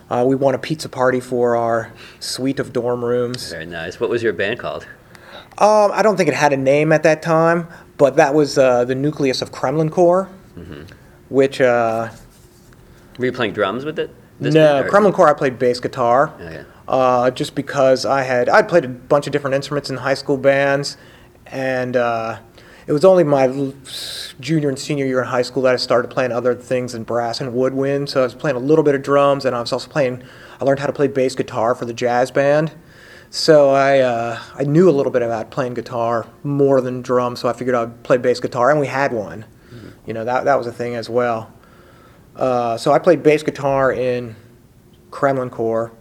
[0.10, 3.52] Uh, we won a pizza party for our suite of dorm rooms.
[3.52, 4.00] Very nice.
[4.00, 4.88] What was your band called?
[5.58, 8.86] Um, I don't think it had a name at that time, but that was uh,
[8.86, 10.30] the nucleus of Kremlin Core,
[11.28, 12.10] which uh,
[13.20, 14.16] Were you playing drums with it?
[14.40, 15.28] this no band, Kremlin Core.
[15.28, 16.34] I played bass guitar.
[16.40, 16.64] Okay.
[16.88, 20.38] Uh, just because I had I'd played a bunch of different instruments in high school
[20.38, 20.98] bands,
[21.46, 22.40] and uh,
[22.86, 23.74] it was only my
[24.40, 27.42] junior and senior year in high school that I started playing other things than brass
[27.42, 28.10] and woodwind.
[28.10, 30.24] So I was playing a little bit of drums, and I was also playing.
[30.60, 32.74] I learned how to play bass guitar for the jazz band.
[33.30, 37.42] So I uh, I knew a little bit about playing guitar more than drums.
[37.42, 39.46] So I figured I'd play bass guitar, and we had one.
[40.06, 41.52] You know that that was a thing as well.
[42.36, 44.36] Uh, so I played bass guitar in
[45.12, 45.92] Kremlin Core,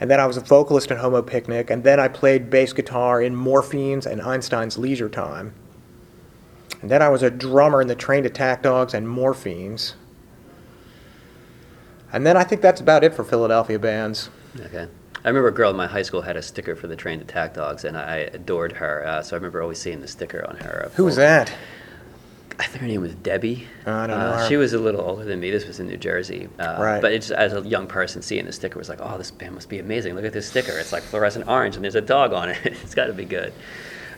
[0.00, 3.20] and then I was a vocalist in Homo Picnic, and then I played bass guitar
[3.20, 5.54] in Morphines and Einstein's Leisure Time.
[6.82, 9.94] And then I was a drummer in the Trained Attack Dogs and Morphines.
[12.12, 14.30] And then I think that's about it for Philadelphia bands.
[14.58, 14.88] Okay.
[15.24, 17.54] I remember a girl in my high school had a sticker for the trained attack
[17.54, 19.04] dogs, and I adored her.
[19.04, 20.90] Uh, so I remember always seeing the sticker on her.
[20.94, 21.52] Who was that?
[22.58, 23.66] I think her name was Debbie.
[23.84, 25.50] I don't know Uh, she was a little older than me.
[25.50, 26.48] This was in New Jersey.
[26.58, 27.02] Uh, Right.
[27.02, 29.68] But it's, as a young person, seeing the sticker was like, oh, this band must
[29.68, 30.14] be amazing.
[30.14, 30.72] Look at this sticker.
[30.78, 32.58] It's like fluorescent orange, and there's a dog on it.
[32.64, 33.52] it's got to be good.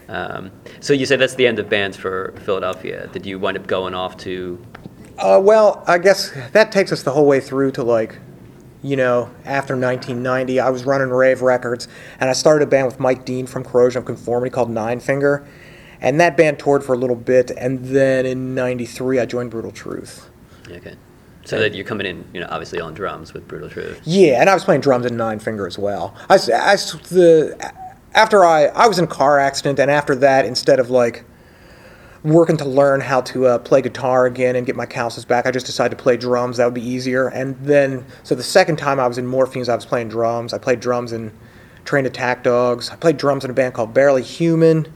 [0.09, 3.09] Um, so you said that's the end of bands for Philadelphia.
[3.13, 4.65] Did you wind up going off to?
[5.19, 8.19] Uh, well, I guess that takes us the whole way through to like,
[8.83, 10.61] you know, after 1990.
[10.61, 11.89] I was running Rave Records,
[12.21, 15.45] and I started a band with Mike Dean from Corrosion of Conformity called Nine Finger,
[16.01, 19.73] and that band toured for a little bit, and then in '93 I joined Brutal
[19.73, 20.29] Truth.
[20.71, 20.95] Okay.
[21.45, 24.03] So that you're coming in, you know, obviously on drums with Brutal Truth.
[24.05, 26.15] Yeah, and I was playing drums in Nine Finger as well.
[26.29, 27.73] I, I the
[28.15, 31.25] after I I was in a car accident, and after that, instead of like
[32.23, 35.51] working to learn how to uh, play guitar again and get my calluses back, I
[35.51, 36.57] just decided to play drums.
[36.57, 37.29] That would be easier.
[37.29, 40.53] And then, so the second time I was in Morphines, I was playing drums.
[40.53, 41.33] I played drums in
[41.85, 42.91] Trained Attack Dogs.
[42.91, 44.93] I played drums in a band called Barely Human.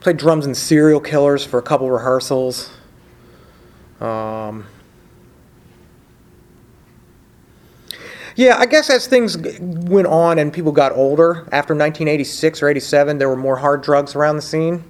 [0.00, 2.70] Played drums in Serial Killers for a couple rehearsals.
[4.00, 4.66] Um,
[8.36, 13.18] Yeah, I guess as things went on and people got older, after 1986 or 87,
[13.18, 14.84] there were more hard drugs around the scene.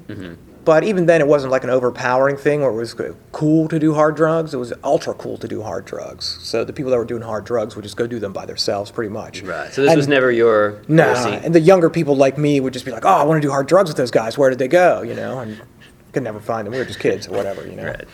[0.69, 2.95] But even then, it wasn't like an overpowering thing where it was
[3.33, 4.53] cool to do hard drugs.
[4.53, 6.39] It was ultra cool to do hard drugs.
[6.43, 8.91] So the people that were doing hard drugs would just go do them by themselves,
[8.91, 9.41] pretty much.
[9.41, 9.73] Right.
[9.73, 11.41] So this And- was never your No, scene?
[11.43, 13.51] and the younger people like me would just be like, "Oh, I want to do
[13.51, 14.37] hard drugs with those guys.
[14.37, 15.59] Where did they go?" You know, and
[16.13, 16.73] could never find them.
[16.75, 17.67] We were just kids or whatever.
[17.67, 17.85] You know.
[17.87, 18.05] Right.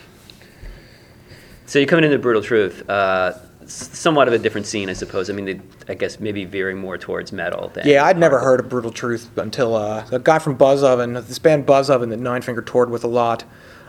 [1.65, 3.33] So you're coming into Brutal Truth, uh,
[3.67, 5.29] somewhat of a different scene, I suppose.
[5.29, 7.69] I mean, they, I guess maybe veering more towards metal.
[7.73, 11.13] Than Yeah, I'd never heard of Brutal Truth until uh, a guy from Buzz Oven,
[11.13, 13.43] this band Buzz Oven that Nine Finger toured with a lot,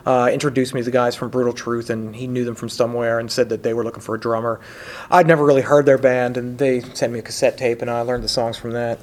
[0.05, 3.19] uh, introduced me to the guys from Brutal Truth, and he knew them from somewhere
[3.19, 4.59] and said that they were looking for a drummer.
[5.11, 8.01] I'd never really heard their band, and they sent me a cassette tape, and I
[8.01, 8.99] learned the songs from that.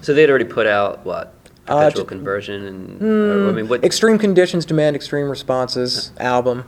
[0.00, 1.34] So they'd already put out what
[1.68, 3.84] Uh, perpetual ju- conversion and or, I mean, what?
[3.84, 6.64] Extreme Conditions Demand Extreme Responses album,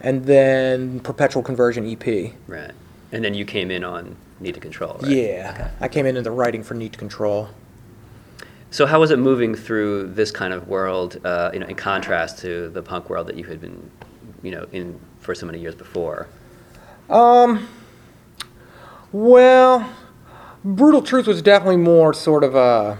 [0.00, 2.32] and then Perpetual Conversion EP.
[2.46, 2.70] right.
[3.12, 4.98] And then you came in on Need to Control.
[5.00, 5.12] Right?
[5.12, 7.48] Yeah, I came in into the writing for Need to Control.
[8.70, 12.38] So how was it moving through this kind of world, uh, you know, in contrast
[12.40, 13.90] to the punk world that you had been,
[14.42, 16.26] you know, in for so many years before?
[17.08, 17.68] Um,
[19.12, 19.88] well,
[20.64, 22.98] Brutal Truth was definitely more sort of a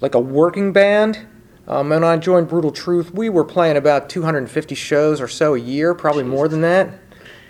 [0.00, 1.26] like a working band.
[1.68, 5.58] Um, when I joined Brutal Truth, we were playing about 250 shows or so a
[5.58, 6.90] year, probably more than that,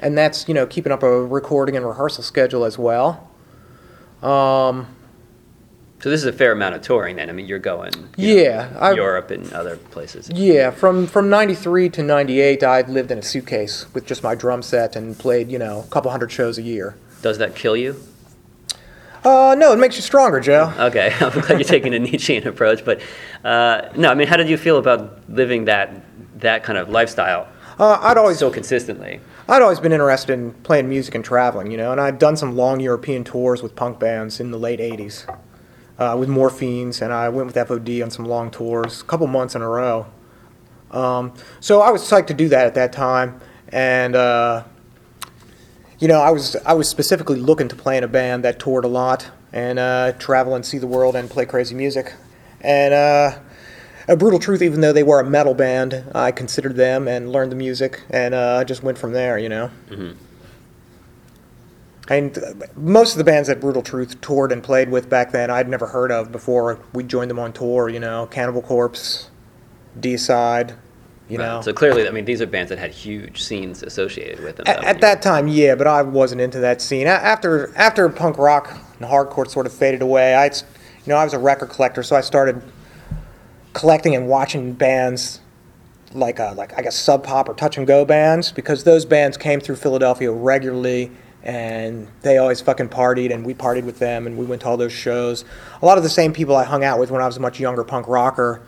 [0.00, 3.28] and that's you know keeping up a recording and rehearsal schedule as well.
[4.22, 4.86] Um,
[6.00, 7.16] So this is a fair amount of touring.
[7.16, 10.30] Then I mean, you're going, you know, yeah, I, Europe and other places.
[10.30, 14.62] Yeah, from from '93 to '98, I lived in a suitcase with just my drum
[14.62, 16.96] set and played, you know, a couple hundred shows a year.
[17.22, 17.96] Does that kill you?
[19.24, 20.72] Uh, no, it makes you stronger, Joe.
[20.78, 23.00] Okay, I'm glad you're taking a Nietzschean approach, but
[23.42, 26.04] uh, no, I mean, how did you feel about living that
[26.40, 29.20] that kind of lifestyle Uh, I'd always so consistently?
[29.48, 32.56] I'd always been interested in playing music and traveling, you know, and I'd done some
[32.56, 35.26] long European tours with punk bands in the late '80s
[35.98, 39.54] uh, with Morphines, and I went with FOD on some long tours, a couple months
[39.54, 40.06] in a row.
[40.90, 44.64] Um, so I was psyched to do that at that time, and uh,
[45.98, 48.84] you know, I was I was specifically looking to play in a band that toured
[48.84, 52.14] a lot and uh, travel and see the world and play crazy music.
[52.60, 53.38] And uh,
[54.08, 57.52] a brutal truth, even though they were a metal band, I considered them and learned
[57.52, 59.38] the music, and uh, just went from there.
[59.38, 59.70] You know.
[62.08, 65.50] And uh, most of the bands that Brutal Truth toured and played with back then,
[65.50, 67.88] I'd never heard of before we joined them on tour.
[67.88, 69.28] You know, Cannibal Corpse,
[69.98, 70.76] Deicide,
[71.28, 71.46] you Right.
[71.46, 71.60] know.
[71.62, 74.66] So clearly, I mean, these are bands that had huge scenes associated with them.
[74.68, 77.08] At, at that time, yeah, but I wasn't into that scene.
[77.08, 80.52] After after punk rock and hardcore sort of faded away, I, you
[81.08, 82.62] know, I was a record collector, so I started
[83.76, 85.40] collecting and watching bands
[86.12, 89.36] like uh, like I guess Sub Pop or Touch and Go bands because those bands
[89.36, 91.10] came through Philadelphia regularly
[91.42, 94.76] and they always fucking partied and we partied with them and we went to all
[94.76, 95.44] those shows.
[95.80, 97.60] A lot of the same people I hung out with when I was a much
[97.60, 98.62] younger punk rocker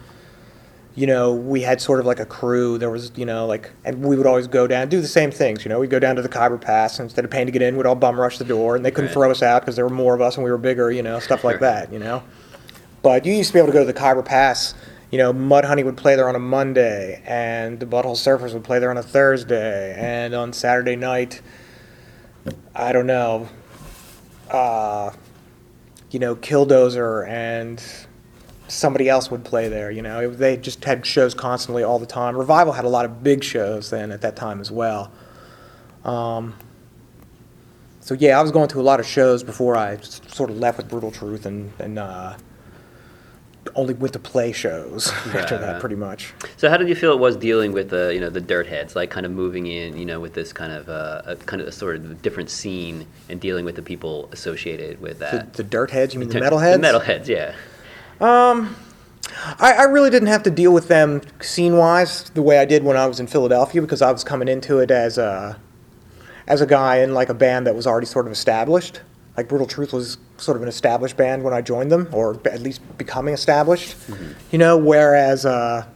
[0.99, 2.77] you know, we had sort of like a crew.
[2.77, 5.64] There was, you know, like, and we would always go down, do the same things.
[5.64, 7.62] You know, we'd go down to the Khyber Pass, and instead of paying to get
[7.62, 9.14] in, we'd all bum rush the door, and they couldn't Right.
[9.14, 11.21] throw us out because there were more of us and we were bigger, you know,
[11.21, 12.25] stuff like that, you know.
[13.03, 14.75] But you used to be able to go to the Khyber Pass.
[15.11, 18.79] You know, Mudhoney would play there on a Monday, and the Butthole Surfers would play
[18.79, 21.40] there on a Thursday, and on Saturday night,
[22.75, 23.49] I don't know,
[24.51, 25.12] uh,
[26.11, 27.83] you know, Killdozer and
[28.68, 29.90] somebody else would play there.
[29.90, 32.37] You know, they just had shows constantly all the time.
[32.37, 35.11] Revival had a lot of big shows then at that time as well.
[36.05, 36.55] Um,
[38.01, 40.79] so yeah, I was going to a lot of shows before I sort of left
[40.79, 42.37] with Brutal Truth and and uh,
[43.74, 45.81] only went to play shows after that, right.
[45.81, 46.33] pretty much.
[46.57, 48.96] So how did you feel it was dealing with the you know the dirt heads,
[48.96, 51.68] like kind of moving in, you know, with this kind of uh, a kind of
[51.68, 55.54] a sort of different scene and dealing with the people associated with that.
[55.54, 56.81] the dirt heads, you mean the metal heads?
[56.81, 57.24] The metalheads?
[57.24, 57.54] metalheads, yeah.
[59.59, 62.83] I, I really didn't have to deal with them scene wise the way I did
[62.83, 65.59] when I was in Philadelphia because I was coming into it as a
[66.46, 69.00] as a guy in like a band that was already sort of established.
[69.38, 72.61] Like Brutal Truth was sort of an established band when I joined them, or at
[72.61, 73.94] least becoming established.
[74.51, 75.87] You know, whereas uh,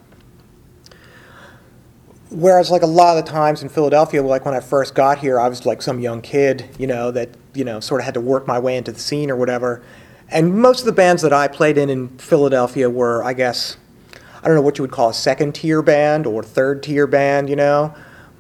[2.31, 5.40] whereas like a lot of the times in Philadelphia, like when I first got here,
[5.40, 8.20] I was like some young kid, you know, that you know sort of had to
[8.20, 9.83] work my way into the scene or whatever.
[10.28, 13.76] And most of the bands that I played in in Philadelphia were, I guess,
[14.40, 17.50] I don't know what you would call a second tier band or third tier band,
[17.50, 17.92] you know,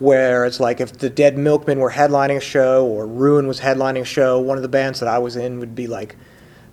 [0.02, 4.00] where it's like if the Dead Milkmen were headlining a show or Ruin was headlining
[4.00, 6.16] a show, one of the bands that I was in would be like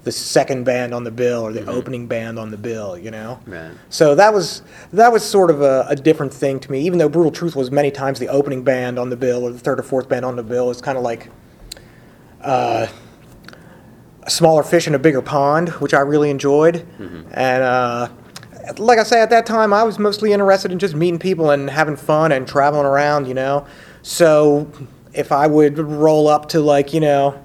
[0.04, 3.40] the second band on the bill or the opening band on the bill, you know.
[3.46, 3.72] Right.
[3.90, 4.64] So that was
[4.94, 6.82] that was sort of a, a different thing to me.
[6.82, 9.60] Even though Brutal Truth was many times the opening band on the bill or the
[9.60, 11.30] third or fourth band on the bill, it's kind of like
[12.42, 12.88] uh,
[14.24, 16.88] a smaller fish in a bigger pond, which I really enjoyed.
[17.32, 18.10] And uh,
[18.78, 21.70] like I say, at that time, I was mostly interested in just meeting people and
[21.70, 23.66] having fun and traveling around, you know.
[24.02, 24.72] So
[25.14, 27.42] if I would roll up to like you know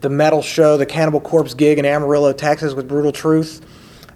[0.00, 3.66] the metal show, the Cannibal Corpse gig in Amarillo, Texas, with Brutal Truth.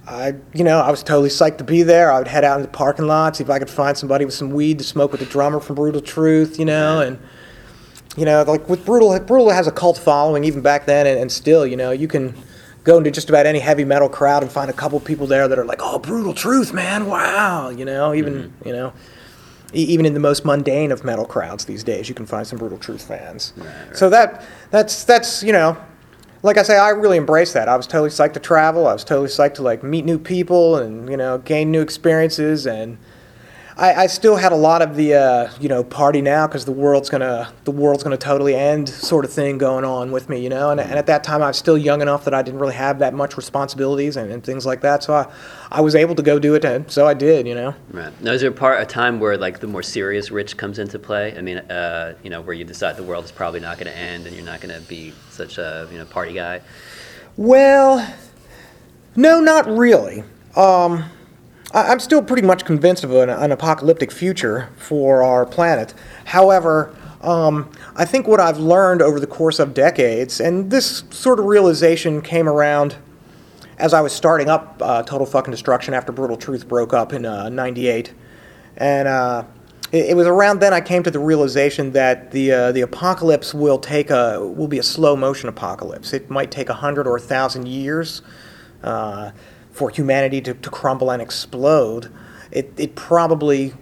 [0.07, 2.13] I, you know, I was totally psyched to be there.
[2.13, 4.35] I would head out in the parking lot, see if I could find somebody with
[4.35, 7.19] some weed to smoke with the drummer from Brutal Truth, you know, and
[8.17, 11.33] you know, like with Brutal, Brutal has a cult following even back then, and, and
[11.33, 12.35] still, you know, you can
[12.85, 15.59] go into just about any heavy metal crowd and find a couple people there that
[15.59, 18.69] are like, "Oh, Brutal Truth, man, wow," you know, even mm-hmm.
[18.69, 18.93] you know,
[19.75, 22.59] e- even in the most mundane of metal crowds these days, you can find some
[22.59, 23.53] Brutal Truth fans.
[23.95, 25.77] So that that's that's you know,
[26.43, 27.69] like I say, I really embraced that.
[27.69, 28.87] I was totally psyched to travel.
[28.87, 32.67] I was totally psyched to like meet new people and you know gain new experiences.
[32.67, 32.99] And
[33.77, 36.73] I, I still had a lot of the uh, you know party now because the
[36.73, 40.41] world's gonna the world's gonna totally end sort of thing going on with me.
[40.41, 42.61] You know, and, and at that time I was still young enough that I didn't
[42.61, 45.03] really have that much responsibilities and, and things like that.
[45.03, 45.33] So I
[45.73, 47.49] I was able to go do it, and so I did.
[47.49, 47.75] You know.
[47.91, 48.23] Right.
[48.23, 50.99] Now, is there a part a time where like the more serious Rich comes into
[50.99, 51.37] play?
[51.37, 53.99] I mean, uh, you know, where you decide the world is probably not going to
[53.99, 56.61] end and you're not going to be such a you know party guy.
[57.37, 58.15] Well,
[59.17, 60.23] no, not really.
[60.55, 61.05] Um,
[61.75, 65.93] I'm still pretty much convinced of an, an apocalyptic future for our planet.
[66.25, 71.41] However, um, I think what I've learned over the course of decades, and this sort
[71.41, 72.97] of realization came around
[73.77, 77.27] as I was starting up uh, Total Fucking Destruction after Brutal Truth broke up in
[77.27, 78.15] uh, '98,
[78.77, 79.45] and uh,
[79.91, 83.53] it, it was around then I came to the realization that the uh, the apocalypse
[83.53, 86.13] will take a will be a slow motion apocalypse.
[86.13, 88.23] It might take a hundred or a thousand years
[88.85, 89.33] uh,
[89.75, 92.11] for humanity to, to crumble and explode.
[92.51, 93.75] It it probably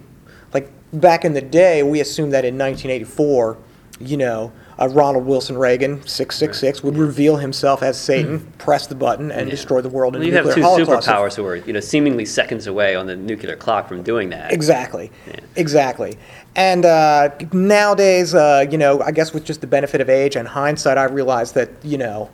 [0.53, 3.57] like back in the day we assumed that in 1984
[3.99, 9.31] you know, uh, Ronald Wilson Reagan, 666, would reveal himself as Satan, press the button,
[9.31, 9.47] and Hmm.
[9.47, 9.51] Yeah.
[9.51, 11.07] destroy the world in Well, a you have nuclear two holocaust.
[11.07, 14.51] superpowers who are, you know, seemingly seconds away on the nuclear clock from doing that.
[14.51, 15.11] Exactly.
[15.27, 15.35] Yeah.
[15.55, 16.17] Exactly.
[16.55, 20.47] And uh, nowadays, uh, you know, I guess with just the benefit of age and
[20.47, 22.29] hindsight, I realize that, you know,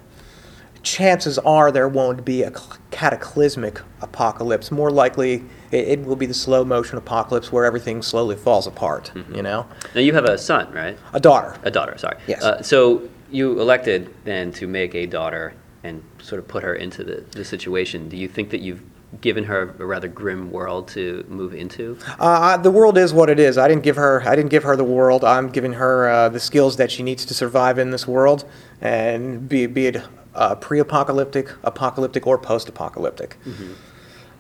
[0.84, 2.51] chances are there won't be a
[2.91, 4.71] cataclysmic apocalypse.
[4.71, 9.11] More likely, it, it will be the slow motion apocalypse where everything slowly falls apart,
[9.15, 9.36] Mm-hmm.
[9.36, 9.65] you know?
[9.95, 10.97] Now you have a son, right?
[11.13, 11.57] A daughter.
[11.63, 12.17] A daughter, sorry.
[12.27, 12.43] Yes.
[12.43, 15.53] Uh, so you elected then to make a daughter
[15.84, 18.09] and sort of put her into the, the situation.
[18.09, 18.82] Do you think that you've
[19.21, 21.97] given her a rather grim world to move into?
[22.19, 23.57] Uh, the world is what it is.
[23.57, 24.21] I didn't give her.
[24.27, 25.23] I didn't give her the world.
[25.23, 28.45] I'm giving her uh, the skills that she needs to survive in this world,
[28.82, 30.01] and be, be it
[30.36, 33.38] uh, pre-apocalyptic, apocalyptic, or post-apocalyptic.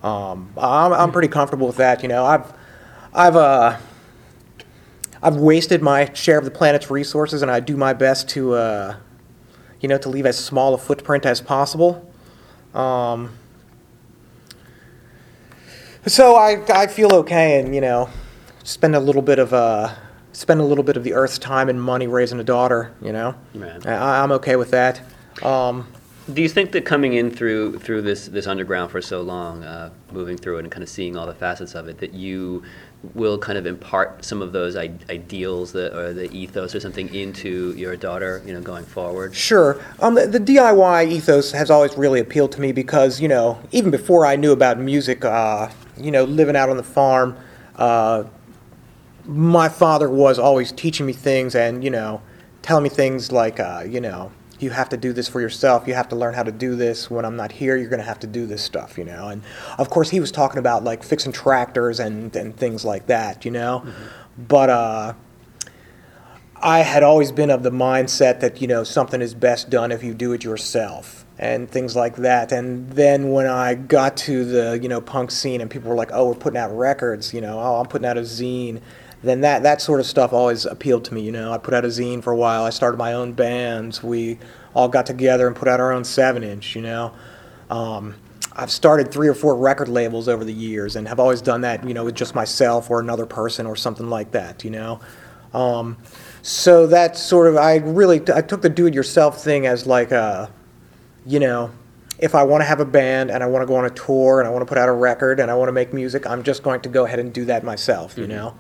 [0.03, 2.01] Um, I'm, I'm pretty comfortable with that.
[2.03, 2.53] You know, I've,
[3.13, 3.77] I've, uh,
[5.21, 8.95] I've wasted my share of the planet's resources, and I do my best to, uh,
[9.81, 12.09] you know, to leave as small a footprint as possible.
[12.73, 13.31] Um,
[16.05, 18.09] so I, I feel okay, and you know,
[18.63, 19.93] spend a little bit of uh,
[20.31, 22.93] spend a little bit of the Earth's time and money raising a daughter.
[23.01, 23.35] You know.
[23.85, 25.01] I, I'm okay with that.
[25.43, 25.87] Um,
[26.33, 29.89] Do you think that coming in through through this this underground for so long, uh,
[30.11, 32.63] moving through it and kind of seeing all the facets of it, that you
[33.13, 37.13] will kind of impart some of those I- ideals that, or the ethos or something
[37.15, 39.33] into your daughter, you know, going forward?
[39.33, 39.81] Sure.
[40.01, 43.89] Um, the, the DIY ethos has always really appealed to me because, you know, even
[43.89, 47.37] before I knew about music, uh, you know, living out on the farm,
[47.77, 48.25] uh,
[49.25, 52.21] my father was always teaching me things and, you know,
[52.61, 55.87] telling me things like, uh, you know, you have to do this for yourself.
[55.87, 57.09] You have to learn how to do this.
[57.09, 59.29] When I'm not here, you're going to have to do this stuff, you know.
[59.29, 59.43] And
[59.77, 63.51] of course, he was talking about like fixing tractors and, and things like that, you
[63.51, 63.85] know.
[64.37, 65.13] But, uh,
[66.61, 70.03] I had always been of the mindset that you know something is best done if
[70.03, 72.51] you do it yourself and things like that.
[72.51, 76.11] And then when I got to the you know punk scene and people were like,
[76.13, 78.81] "Oh, we're putting out records," you know, "Oh, I'm putting out a zine,"
[79.23, 81.21] then that that sort of stuff always appealed to me.
[81.21, 82.63] You know, I put out a zine for a while.
[82.63, 84.01] I started my own bands.
[84.03, 84.39] We
[84.73, 86.75] all got together and put out our own seven inch.
[86.75, 87.13] You know.
[87.69, 88.15] Um,
[88.55, 91.87] I've started three or four record labels over the years and have always done that,
[91.87, 94.99] you know, with just myself or another person or something like that, you know.
[95.53, 95.97] Um,
[96.41, 100.51] so that's sort of I really I took the do-it-yourself thing as like a,
[101.25, 101.71] you know,
[102.17, 104.39] if I want to have a band and I want to go on a tour
[104.39, 106.43] and I want to put out a record and I want to make music, I'm
[106.43, 108.55] just going to go ahead and do that myself, you know.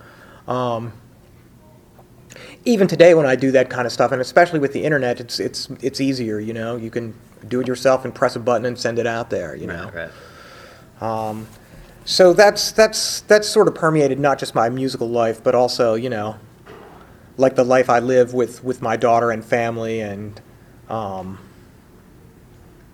[0.49, 0.93] Um,
[2.65, 5.39] even today when I do that kind of stuff, and especially with the internet, it's
[5.39, 6.75] it's it's easier, you know.
[6.75, 7.13] You can
[7.47, 9.85] do it yourself and press a button and send it out there, you know.
[9.85, 10.09] Right,
[11.01, 11.45] right.
[12.05, 16.09] So that's that's that's sort of permeated not just my musical life, but also you
[16.09, 16.37] know,
[17.37, 20.41] like the life I live with with my daughter and family, and
[20.89, 21.37] um,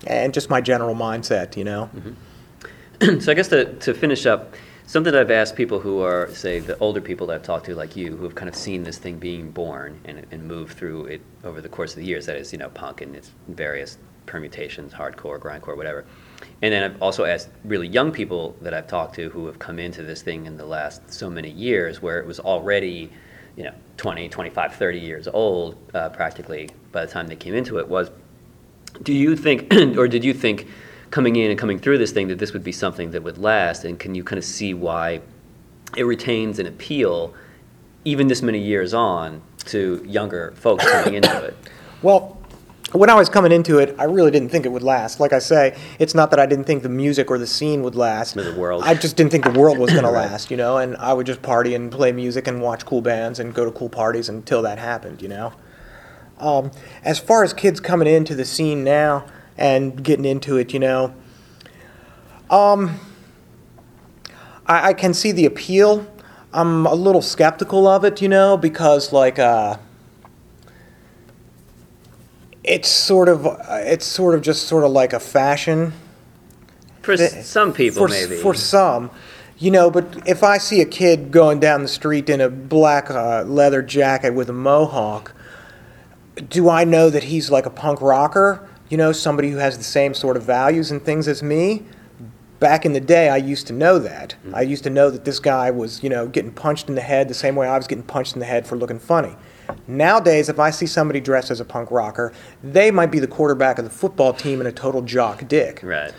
[0.06, 1.90] and just my general mindset, you know.
[3.20, 4.54] so I guess to, to finish up,
[4.86, 7.74] something that I've asked people who are, say, the older people that I've talked to,
[7.74, 11.20] like you, who have kind of seen this thing being born and, and through it
[11.44, 12.26] over the course of the years.
[12.26, 16.04] That is, you know, punk and its various permutations, hardcore, grindcore, whatever.
[16.62, 19.78] And then I've also asked really young people that I've talked to who have come
[19.78, 23.10] into this thing in the last so many years, where it was already,
[23.56, 27.78] you know, 20, 25, 30 years old, uh, practically by the time they came into
[27.78, 27.88] it.
[27.88, 28.10] Was
[29.02, 30.68] do you think, or did you think,
[31.16, 33.86] coming in and coming through this thing, that this would be something that would last?
[33.86, 35.22] And can you kind of see why
[35.96, 37.32] it retains an appeal,
[38.04, 41.56] even this many years on, to younger folks coming into it?
[42.02, 42.38] Well,
[42.92, 45.18] when I was coming into it, I really didn't think it would last.
[45.18, 47.94] Like I say, it's not that I didn't think the music or the scene would
[47.94, 48.36] last.
[48.36, 48.82] Or the world.
[48.84, 50.76] I just didn't think the world was going to last, you know.
[50.76, 53.72] And I would just party and play music and watch cool bands and go to
[53.72, 55.54] cool parties until that happened, you know.
[56.38, 56.70] Um,
[57.02, 59.24] as far as kids coming into the scene now
[59.58, 61.14] and getting into it, you know,
[62.50, 63.00] um,
[64.66, 66.06] I, I can see the appeal.
[66.52, 69.78] I'm a little skeptical of it, you know, because like uh,
[72.64, 75.92] it's sort of it's sort of just sort of like a fashion
[77.06, 78.36] For some people, for, maybe.
[78.36, 79.12] For some,
[79.58, 83.10] you know, but if I see a kid going down the street in a black
[83.10, 85.32] uh, leather jacket with a mohawk,
[86.48, 88.68] do I know that he's like a punk rocker?
[88.88, 91.82] You know, somebody who has the same sort of values and things as me?
[92.60, 94.36] Back in the day, I used to know that.
[94.42, 94.54] Mm-hmm.
[94.54, 97.28] I used to know that this guy was, you know, getting punched in the head
[97.28, 99.36] the same way I was getting punched in the head for looking funny.
[99.86, 102.32] Nowadays, if I see somebody dressed as a punk rocker,
[102.62, 106.14] they might be the quarterback of the football team and a total jock dick right.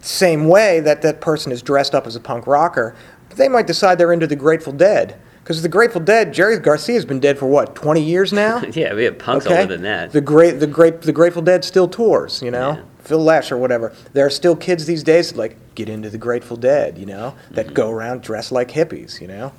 [0.00, 2.96] same way that that person is dressed up as a punk rocker,
[3.36, 7.20] they might decide they're into the Grateful Dead Because the Grateful Dead, Jerry Garcia's been
[7.20, 8.60] dead for what, 20 years now?
[8.74, 9.62] Yeah, we have punks okay.
[9.62, 10.12] older than that.
[10.12, 12.42] The great, the great, the Grateful Dead still tours.
[12.42, 12.82] You know, Yeah.
[12.98, 13.94] Phil Lesh or whatever.
[14.12, 16.98] There are still kids these days that like get into the Grateful Dead.
[16.98, 17.74] You know, that Mm-hmm.
[17.76, 19.22] go around dressed like hippies.
[19.22, 19.52] You know.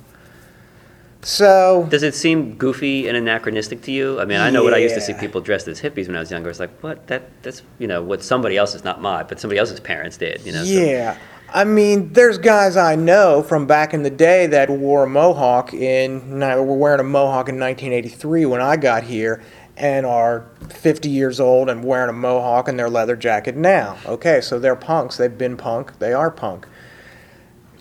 [1.22, 4.20] So Does it seem goofy and anachronistic to you?
[4.20, 6.20] I mean, I know what I used to see people dressed as hippies when I
[6.20, 6.50] was younger.
[6.50, 7.08] It's like, what?
[7.08, 10.40] That that's you know what somebody else's, not my, but somebody else's parents did.
[10.46, 10.62] You know.
[10.62, 11.16] so- Yeah.
[11.52, 15.74] I mean, there's guys I know from back in the day that wore a mohawk
[15.74, 19.42] in, were wearing a mohawk in 1983 when I got here,
[19.80, 23.96] and are 50 years old and wearing a mohawk and their leather jacket now.
[24.06, 25.16] Okay, so they're punks.
[25.16, 25.98] They've been punk.
[25.98, 26.66] They are punk.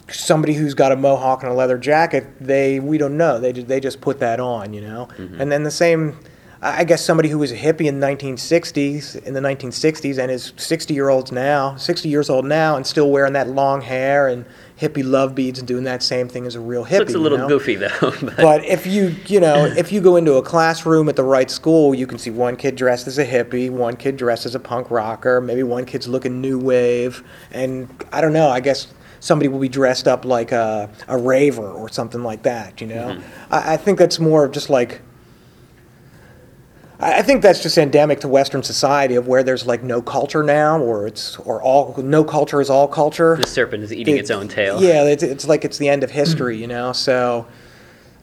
[0.10, 3.38] Somebody who's got a mohawk and a leather jacket, they we don't know.
[3.38, 5.10] They they just put that on, you know.
[5.18, 5.42] Mm-hmm.
[5.42, 6.18] And then the same,
[6.62, 10.52] I guess somebody who was a hippie in the 1960s, in the 1960s, and is
[10.58, 14.46] 60 year olds now, 60 years old now, and still wearing that long hair and
[14.78, 17.00] hippie love beads and doing that same thing as a real hippie.
[17.00, 17.48] Looks a you little know?
[17.48, 17.90] goofy though.
[18.02, 21.50] But, But if you, you know, if you go into a classroom at the right
[21.50, 24.60] school, you can see one kid dressed as a hippie, one kid dressed as a
[24.60, 28.88] punk rocker, maybe one kid's looking new wave, and I don't know, I guess
[29.22, 33.16] somebody will be dressed up like a, a raver or something like that, you know?
[33.16, 33.54] Mm-hmm.
[33.54, 35.02] I, I think that's more of just like,
[37.02, 40.82] I think that's just endemic to Western society of where there's like no culture now,
[40.82, 43.38] or it's, or all, no culture is all culture.
[43.38, 44.84] the serpent is eating its own tail.
[44.84, 46.92] Yeah, it's, it's like it's the end of history, you know.
[46.92, 47.48] So,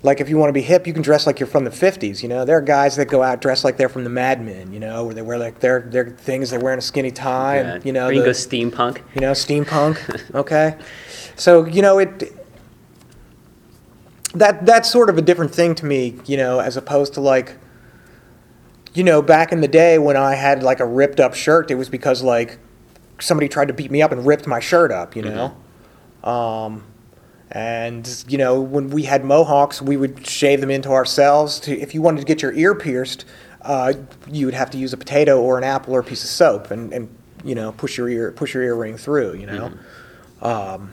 [0.03, 2.22] like, if you want to be hip, you can dress like you're from the '50s.
[2.22, 4.70] You know, there are guys that go out dressed like they're from the Mad Men.
[4.74, 6.51] You know, where they wear like their their things.
[6.51, 7.74] They're wearing a skinny tie, Yeah.
[7.77, 8.39] and you know, or you can the- go
[8.77, 8.99] steampunk.
[9.14, 10.35] you know, steampunk.
[10.35, 10.77] okay,
[11.35, 12.31] so you know it.
[14.35, 17.57] That that's sort of a different thing to me, you know, as opposed to like,
[18.97, 21.74] you know, back in the day when I had like a ripped up shirt, it
[21.74, 22.59] was because like
[23.20, 25.55] somebody tried to beat me up and ripped my shirt up, you know.
[26.24, 26.82] Um,
[27.51, 31.61] and you know, when we had mohawks, we would shave them into ourselves.
[31.61, 33.26] To if you wanted to get your ear pierced,
[33.61, 33.92] uh,
[34.30, 36.70] you would have to use a potato or an apple or a piece of soap,
[36.70, 39.34] and, and you know, push your ear push your earring through.
[39.34, 39.72] You know,
[40.40, 40.92] um,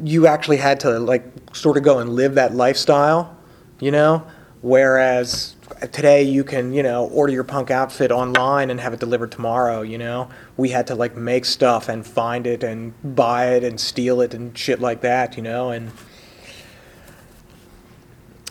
[0.00, 3.36] you actually had to like sort of go and live that lifestyle.
[3.80, 4.26] You know,
[4.62, 5.56] whereas
[5.92, 9.82] today you can you know order your punk outfit online and have it delivered tomorrow.
[9.82, 13.80] You know, we had to like make stuff and find it and buy it and
[13.80, 15.36] steal it and shit like that.
[15.36, 15.90] You know, and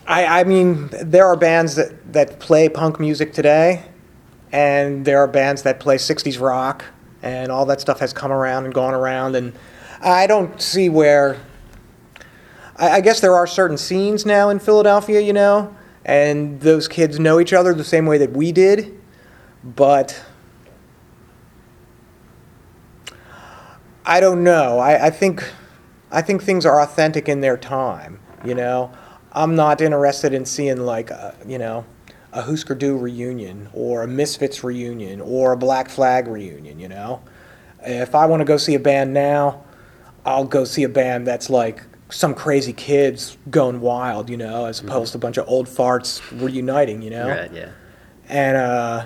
[0.10, 3.86] I, I mean, there are bands that, that play punk music today,
[4.52, 6.84] and there are bands that play 60s rock,
[7.22, 9.54] and all that stuff has come around and gone around, and
[10.02, 11.40] I don't see where.
[12.76, 15.76] I, I guess there are certain scenes now in Philadelphia, you know,
[16.06, 19.00] and those kids know each other the same way that we did,
[19.64, 20.22] but.
[24.06, 24.80] I don't know.
[24.80, 25.47] I, I think
[26.12, 28.20] I think things are authentic in their time.
[28.43, 28.91] You know,
[29.34, 31.86] I'm not interested in seeing like a, you know
[32.32, 36.80] a Husker Du reunion or a Misfits reunion or a Black Flag reunion.
[36.80, 37.22] You know,
[37.82, 39.64] if I want to go see a band now,
[40.26, 44.30] I'll go see a band that's like some crazy kids going wild.
[44.30, 47.01] You know, as opposed to a bunch of old farts reuniting.
[47.01, 47.51] You know, Right.
[47.53, 47.70] Yeah.
[48.28, 49.05] and uh,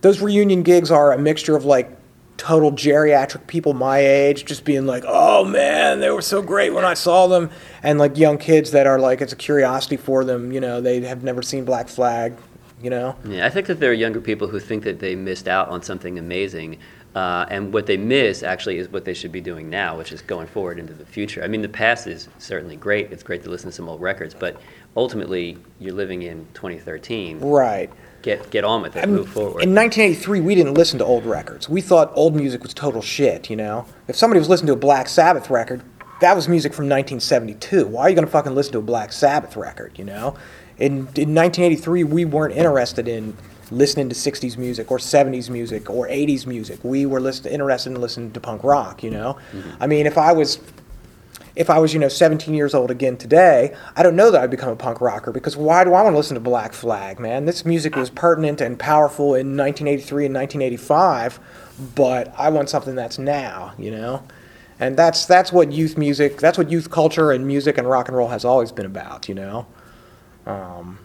[0.00, 1.90] those reunion gigs are a mixture of like
[2.36, 6.84] total geriatric people my age just being like oh man they were so great when
[6.84, 7.48] i saw them
[7.84, 11.00] and like young kids that are like it's a curiosity for them you know they
[11.02, 12.34] have never seen black flag
[12.82, 15.46] you know Yeah, I think that there are younger people who think that they missed
[15.46, 16.78] out on something amazing,
[17.14, 20.20] uh, and what they miss actually is what they should be doing now, which is
[20.20, 21.44] going forward into the future.
[21.44, 23.12] I mean, the past is certainly great.
[23.12, 24.60] It's great to listen to some old records, but
[24.96, 27.40] ultimately, you're living in 2013.
[27.40, 27.90] right
[28.22, 29.02] Get get on with it.
[29.02, 29.62] I mean, move forward.
[29.62, 33.50] in 1983 we didn't listen to old records we thought old music was total shit
[33.50, 35.82] you know if somebody was listening to a black sabbath record
[36.22, 39.12] that was music from 1972 why are you going to fucking listen to a black
[39.12, 40.34] sabbath record you know
[40.78, 43.36] in, in 1983 we weren't interested in
[43.70, 48.00] listening to 60s music or 70s music or 80s music we were listen, interested in
[48.00, 49.38] listening to punk rock you know
[49.80, 50.58] i mean if i was
[51.56, 54.50] if I was, you know, 17 years old again today, I don't know that I'd
[54.50, 57.44] become a punk rocker because why do I want to listen to Black Flag, man?
[57.44, 61.38] This music was pertinent and powerful in 1983 and 1985,
[61.94, 64.24] but I want something that's now, you know?
[64.80, 68.16] And that's that's what youth music, that's what youth culture and music and rock and
[68.16, 69.66] roll has always been about, you know?
[70.46, 70.98] Um,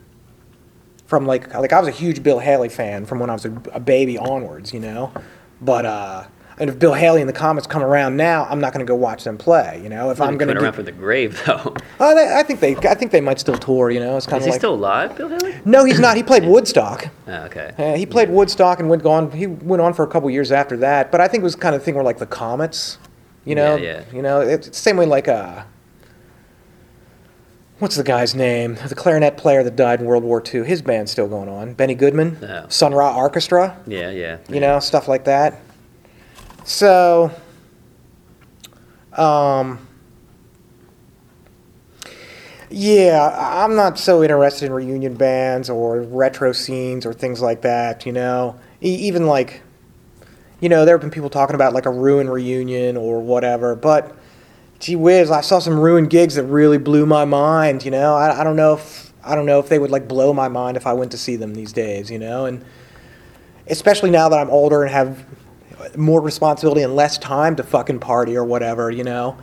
[1.10, 3.52] from like like I was a huge Bill Haley fan from when I was a,
[3.74, 5.12] a baby onwards, you know.
[5.60, 6.24] But uh,
[6.60, 8.96] and if Bill Haley and the Comets come around now, I'm not going to go
[8.96, 10.12] watch them play, you know.
[10.12, 11.74] If I'm going to, around from the grave, though.
[12.00, 14.18] oh, they, I think they I think they might still tour, you know.
[14.18, 15.56] It's kind Is of he like still alive, Bill Haley?
[15.66, 16.16] no, he's not.
[16.16, 17.08] He played Woodstock.
[17.28, 17.74] Oh, okay.
[17.78, 19.32] Uh, he played Woodstock and went on.
[19.32, 21.12] He went on for a couple years after that.
[21.12, 22.98] But I think it was kind of thing where like the Comets,
[23.46, 24.04] you know, Yeah, yeah.
[24.16, 25.62] you know, it's the same way like uh,
[27.80, 28.76] what's the guy's name?
[28.88, 30.64] The clarinet player that died in World War II.
[30.64, 31.74] His band's still going on.
[31.74, 32.66] Benny Goodman, Oh.
[32.70, 33.78] Sun Ra Orchestra.
[33.88, 34.38] Yeah, yeah.
[34.50, 35.60] you know, stuff like that.
[36.66, 37.32] So,
[39.14, 39.80] um,
[42.70, 48.06] yeah, I'm not so interested in reunion bands or retro scenes or things like that,
[48.06, 48.60] you know.
[48.84, 49.62] E- even like,
[50.60, 54.16] you know, there have been people talking about like a ruin reunion or whatever, but
[54.80, 58.16] gee whiz, I saw some ruined gigs that really blew my mind, you know.
[58.16, 60.78] I, I don't know if I don't know if they would like blow my mind
[60.78, 62.64] if I went to see them these days, you know, and
[63.68, 65.26] especially now that I'm older and have
[65.98, 69.38] more responsibility and less time to fucking party or whatever, you know.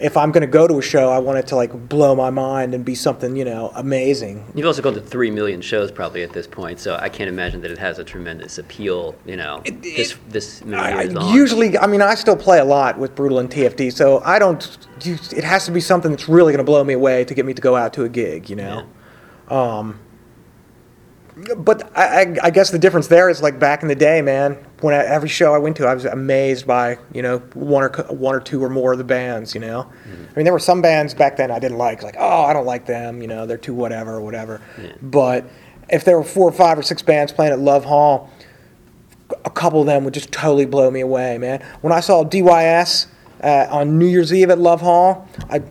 [0.00, 2.74] If I'm gonna go to a show, I want it to like blow my mind
[2.74, 4.44] and be something, you know, amazing.
[4.54, 7.60] You've also gone to three million shows probably at this point, so I can't imagine
[7.62, 9.14] that it has a tremendous appeal.
[9.24, 11.34] You know, this this many I, years I on.
[11.34, 14.78] usually, I mean, I still play a lot with Brutal and TFD, so I don't.
[15.04, 17.62] It has to be something that's really gonna blow me away to get me to
[17.62, 18.86] go out to a gig, you know.
[19.48, 19.98] Um,
[21.56, 24.54] but I, I, I guess the difference there is like back in the day, man.
[24.80, 27.90] When I, every show I went to, I was amazed by you know one or
[28.08, 29.54] one or two or more of the bands.
[29.54, 32.42] You know, I mean there were some bands back then I didn't like, like oh
[32.42, 33.22] I don't like them.
[33.22, 34.60] You know they're too whatever or whatever.
[35.00, 35.44] But
[35.88, 38.30] if there were four or five or six bands playing at Love Hall,
[39.44, 41.64] a couple of them would just totally blow me away, man.
[41.80, 43.06] When I saw DYS
[43.42, 45.62] uh, on New Year's Eve at Love Hall, I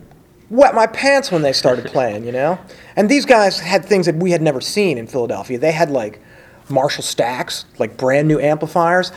[0.51, 2.59] wet my pants when they started playing, you know?
[2.95, 5.57] And these guys had things that we had never seen in Philadelphia.
[5.57, 6.21] They had like
[6.69, 9.11] Marshall stacks, like brand new amplifiers.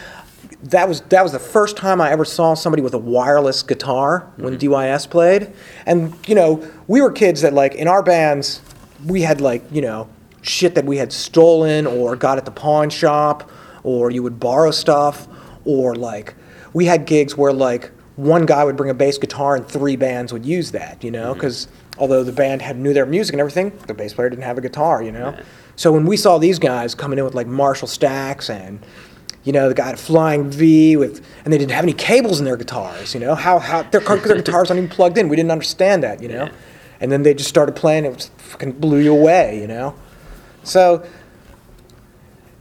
[0.62, 4.30] That was that was the first time I ever saw somebody with a wireless guitar
[4.36, 4.72] when mm-hmm.
[4.72, 5.52] DYS played.
[5.84, 8.62] And you know, we were kids that like in our bands,
[9.04, 10.08] we had like, you know,
[10.40, 13.50] shit that we had stolen or got at the pawn shop
[13.82, 15.26] or you would borrow stuff
[15.64, 16.34] or like
[16.72, 20.32] we had gigs where like one guy would bring a bass guitar and three bands
[20.32, 21.34] would use that you know mm-hmm.
[21.34, 24.58] because although the band had knew their music and everything the bass player didn't have
[24.58, 25.30] a guitar you know?
[25.30, 25.44] Right.
[25.76, 28.84] so when we saw these guys coming in with like marshall stacks and
[29.42, 32.38] you know the guy had a flying v with and they didn't have any cables
[32.38, 33.34] in their guitars you know?
[33.34, 35.28] How, how their, their guitars aren't even plugged in.
[35.28, 36.44] We didn't understand that you know?
[36.44, 36.52] Yeah.
[37.00, 39.94] and then they just started playing it was fucking blew you away you know?
[40.62, 41.04] So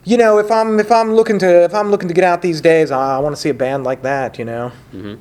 [0.06, 2.62] you know, if I'm if I'm looking to if I'm looking to get out these
[2.62, 4.38] days, I, I want to see a band like that.
[4.38, 5.16] You know, mm-hmm.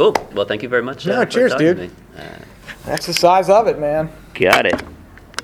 [0.00, 0.16] Cool.
[0.32, 1.04] Well, thank you very much.
[1.04, 1.76] No, uh, for cheers, to dude.
[1.76, 1.90] me.
[2.16, 2.22] Uh,
[2.86, 4.10] that's the size of it, man.
[4.32, 4.82] got it.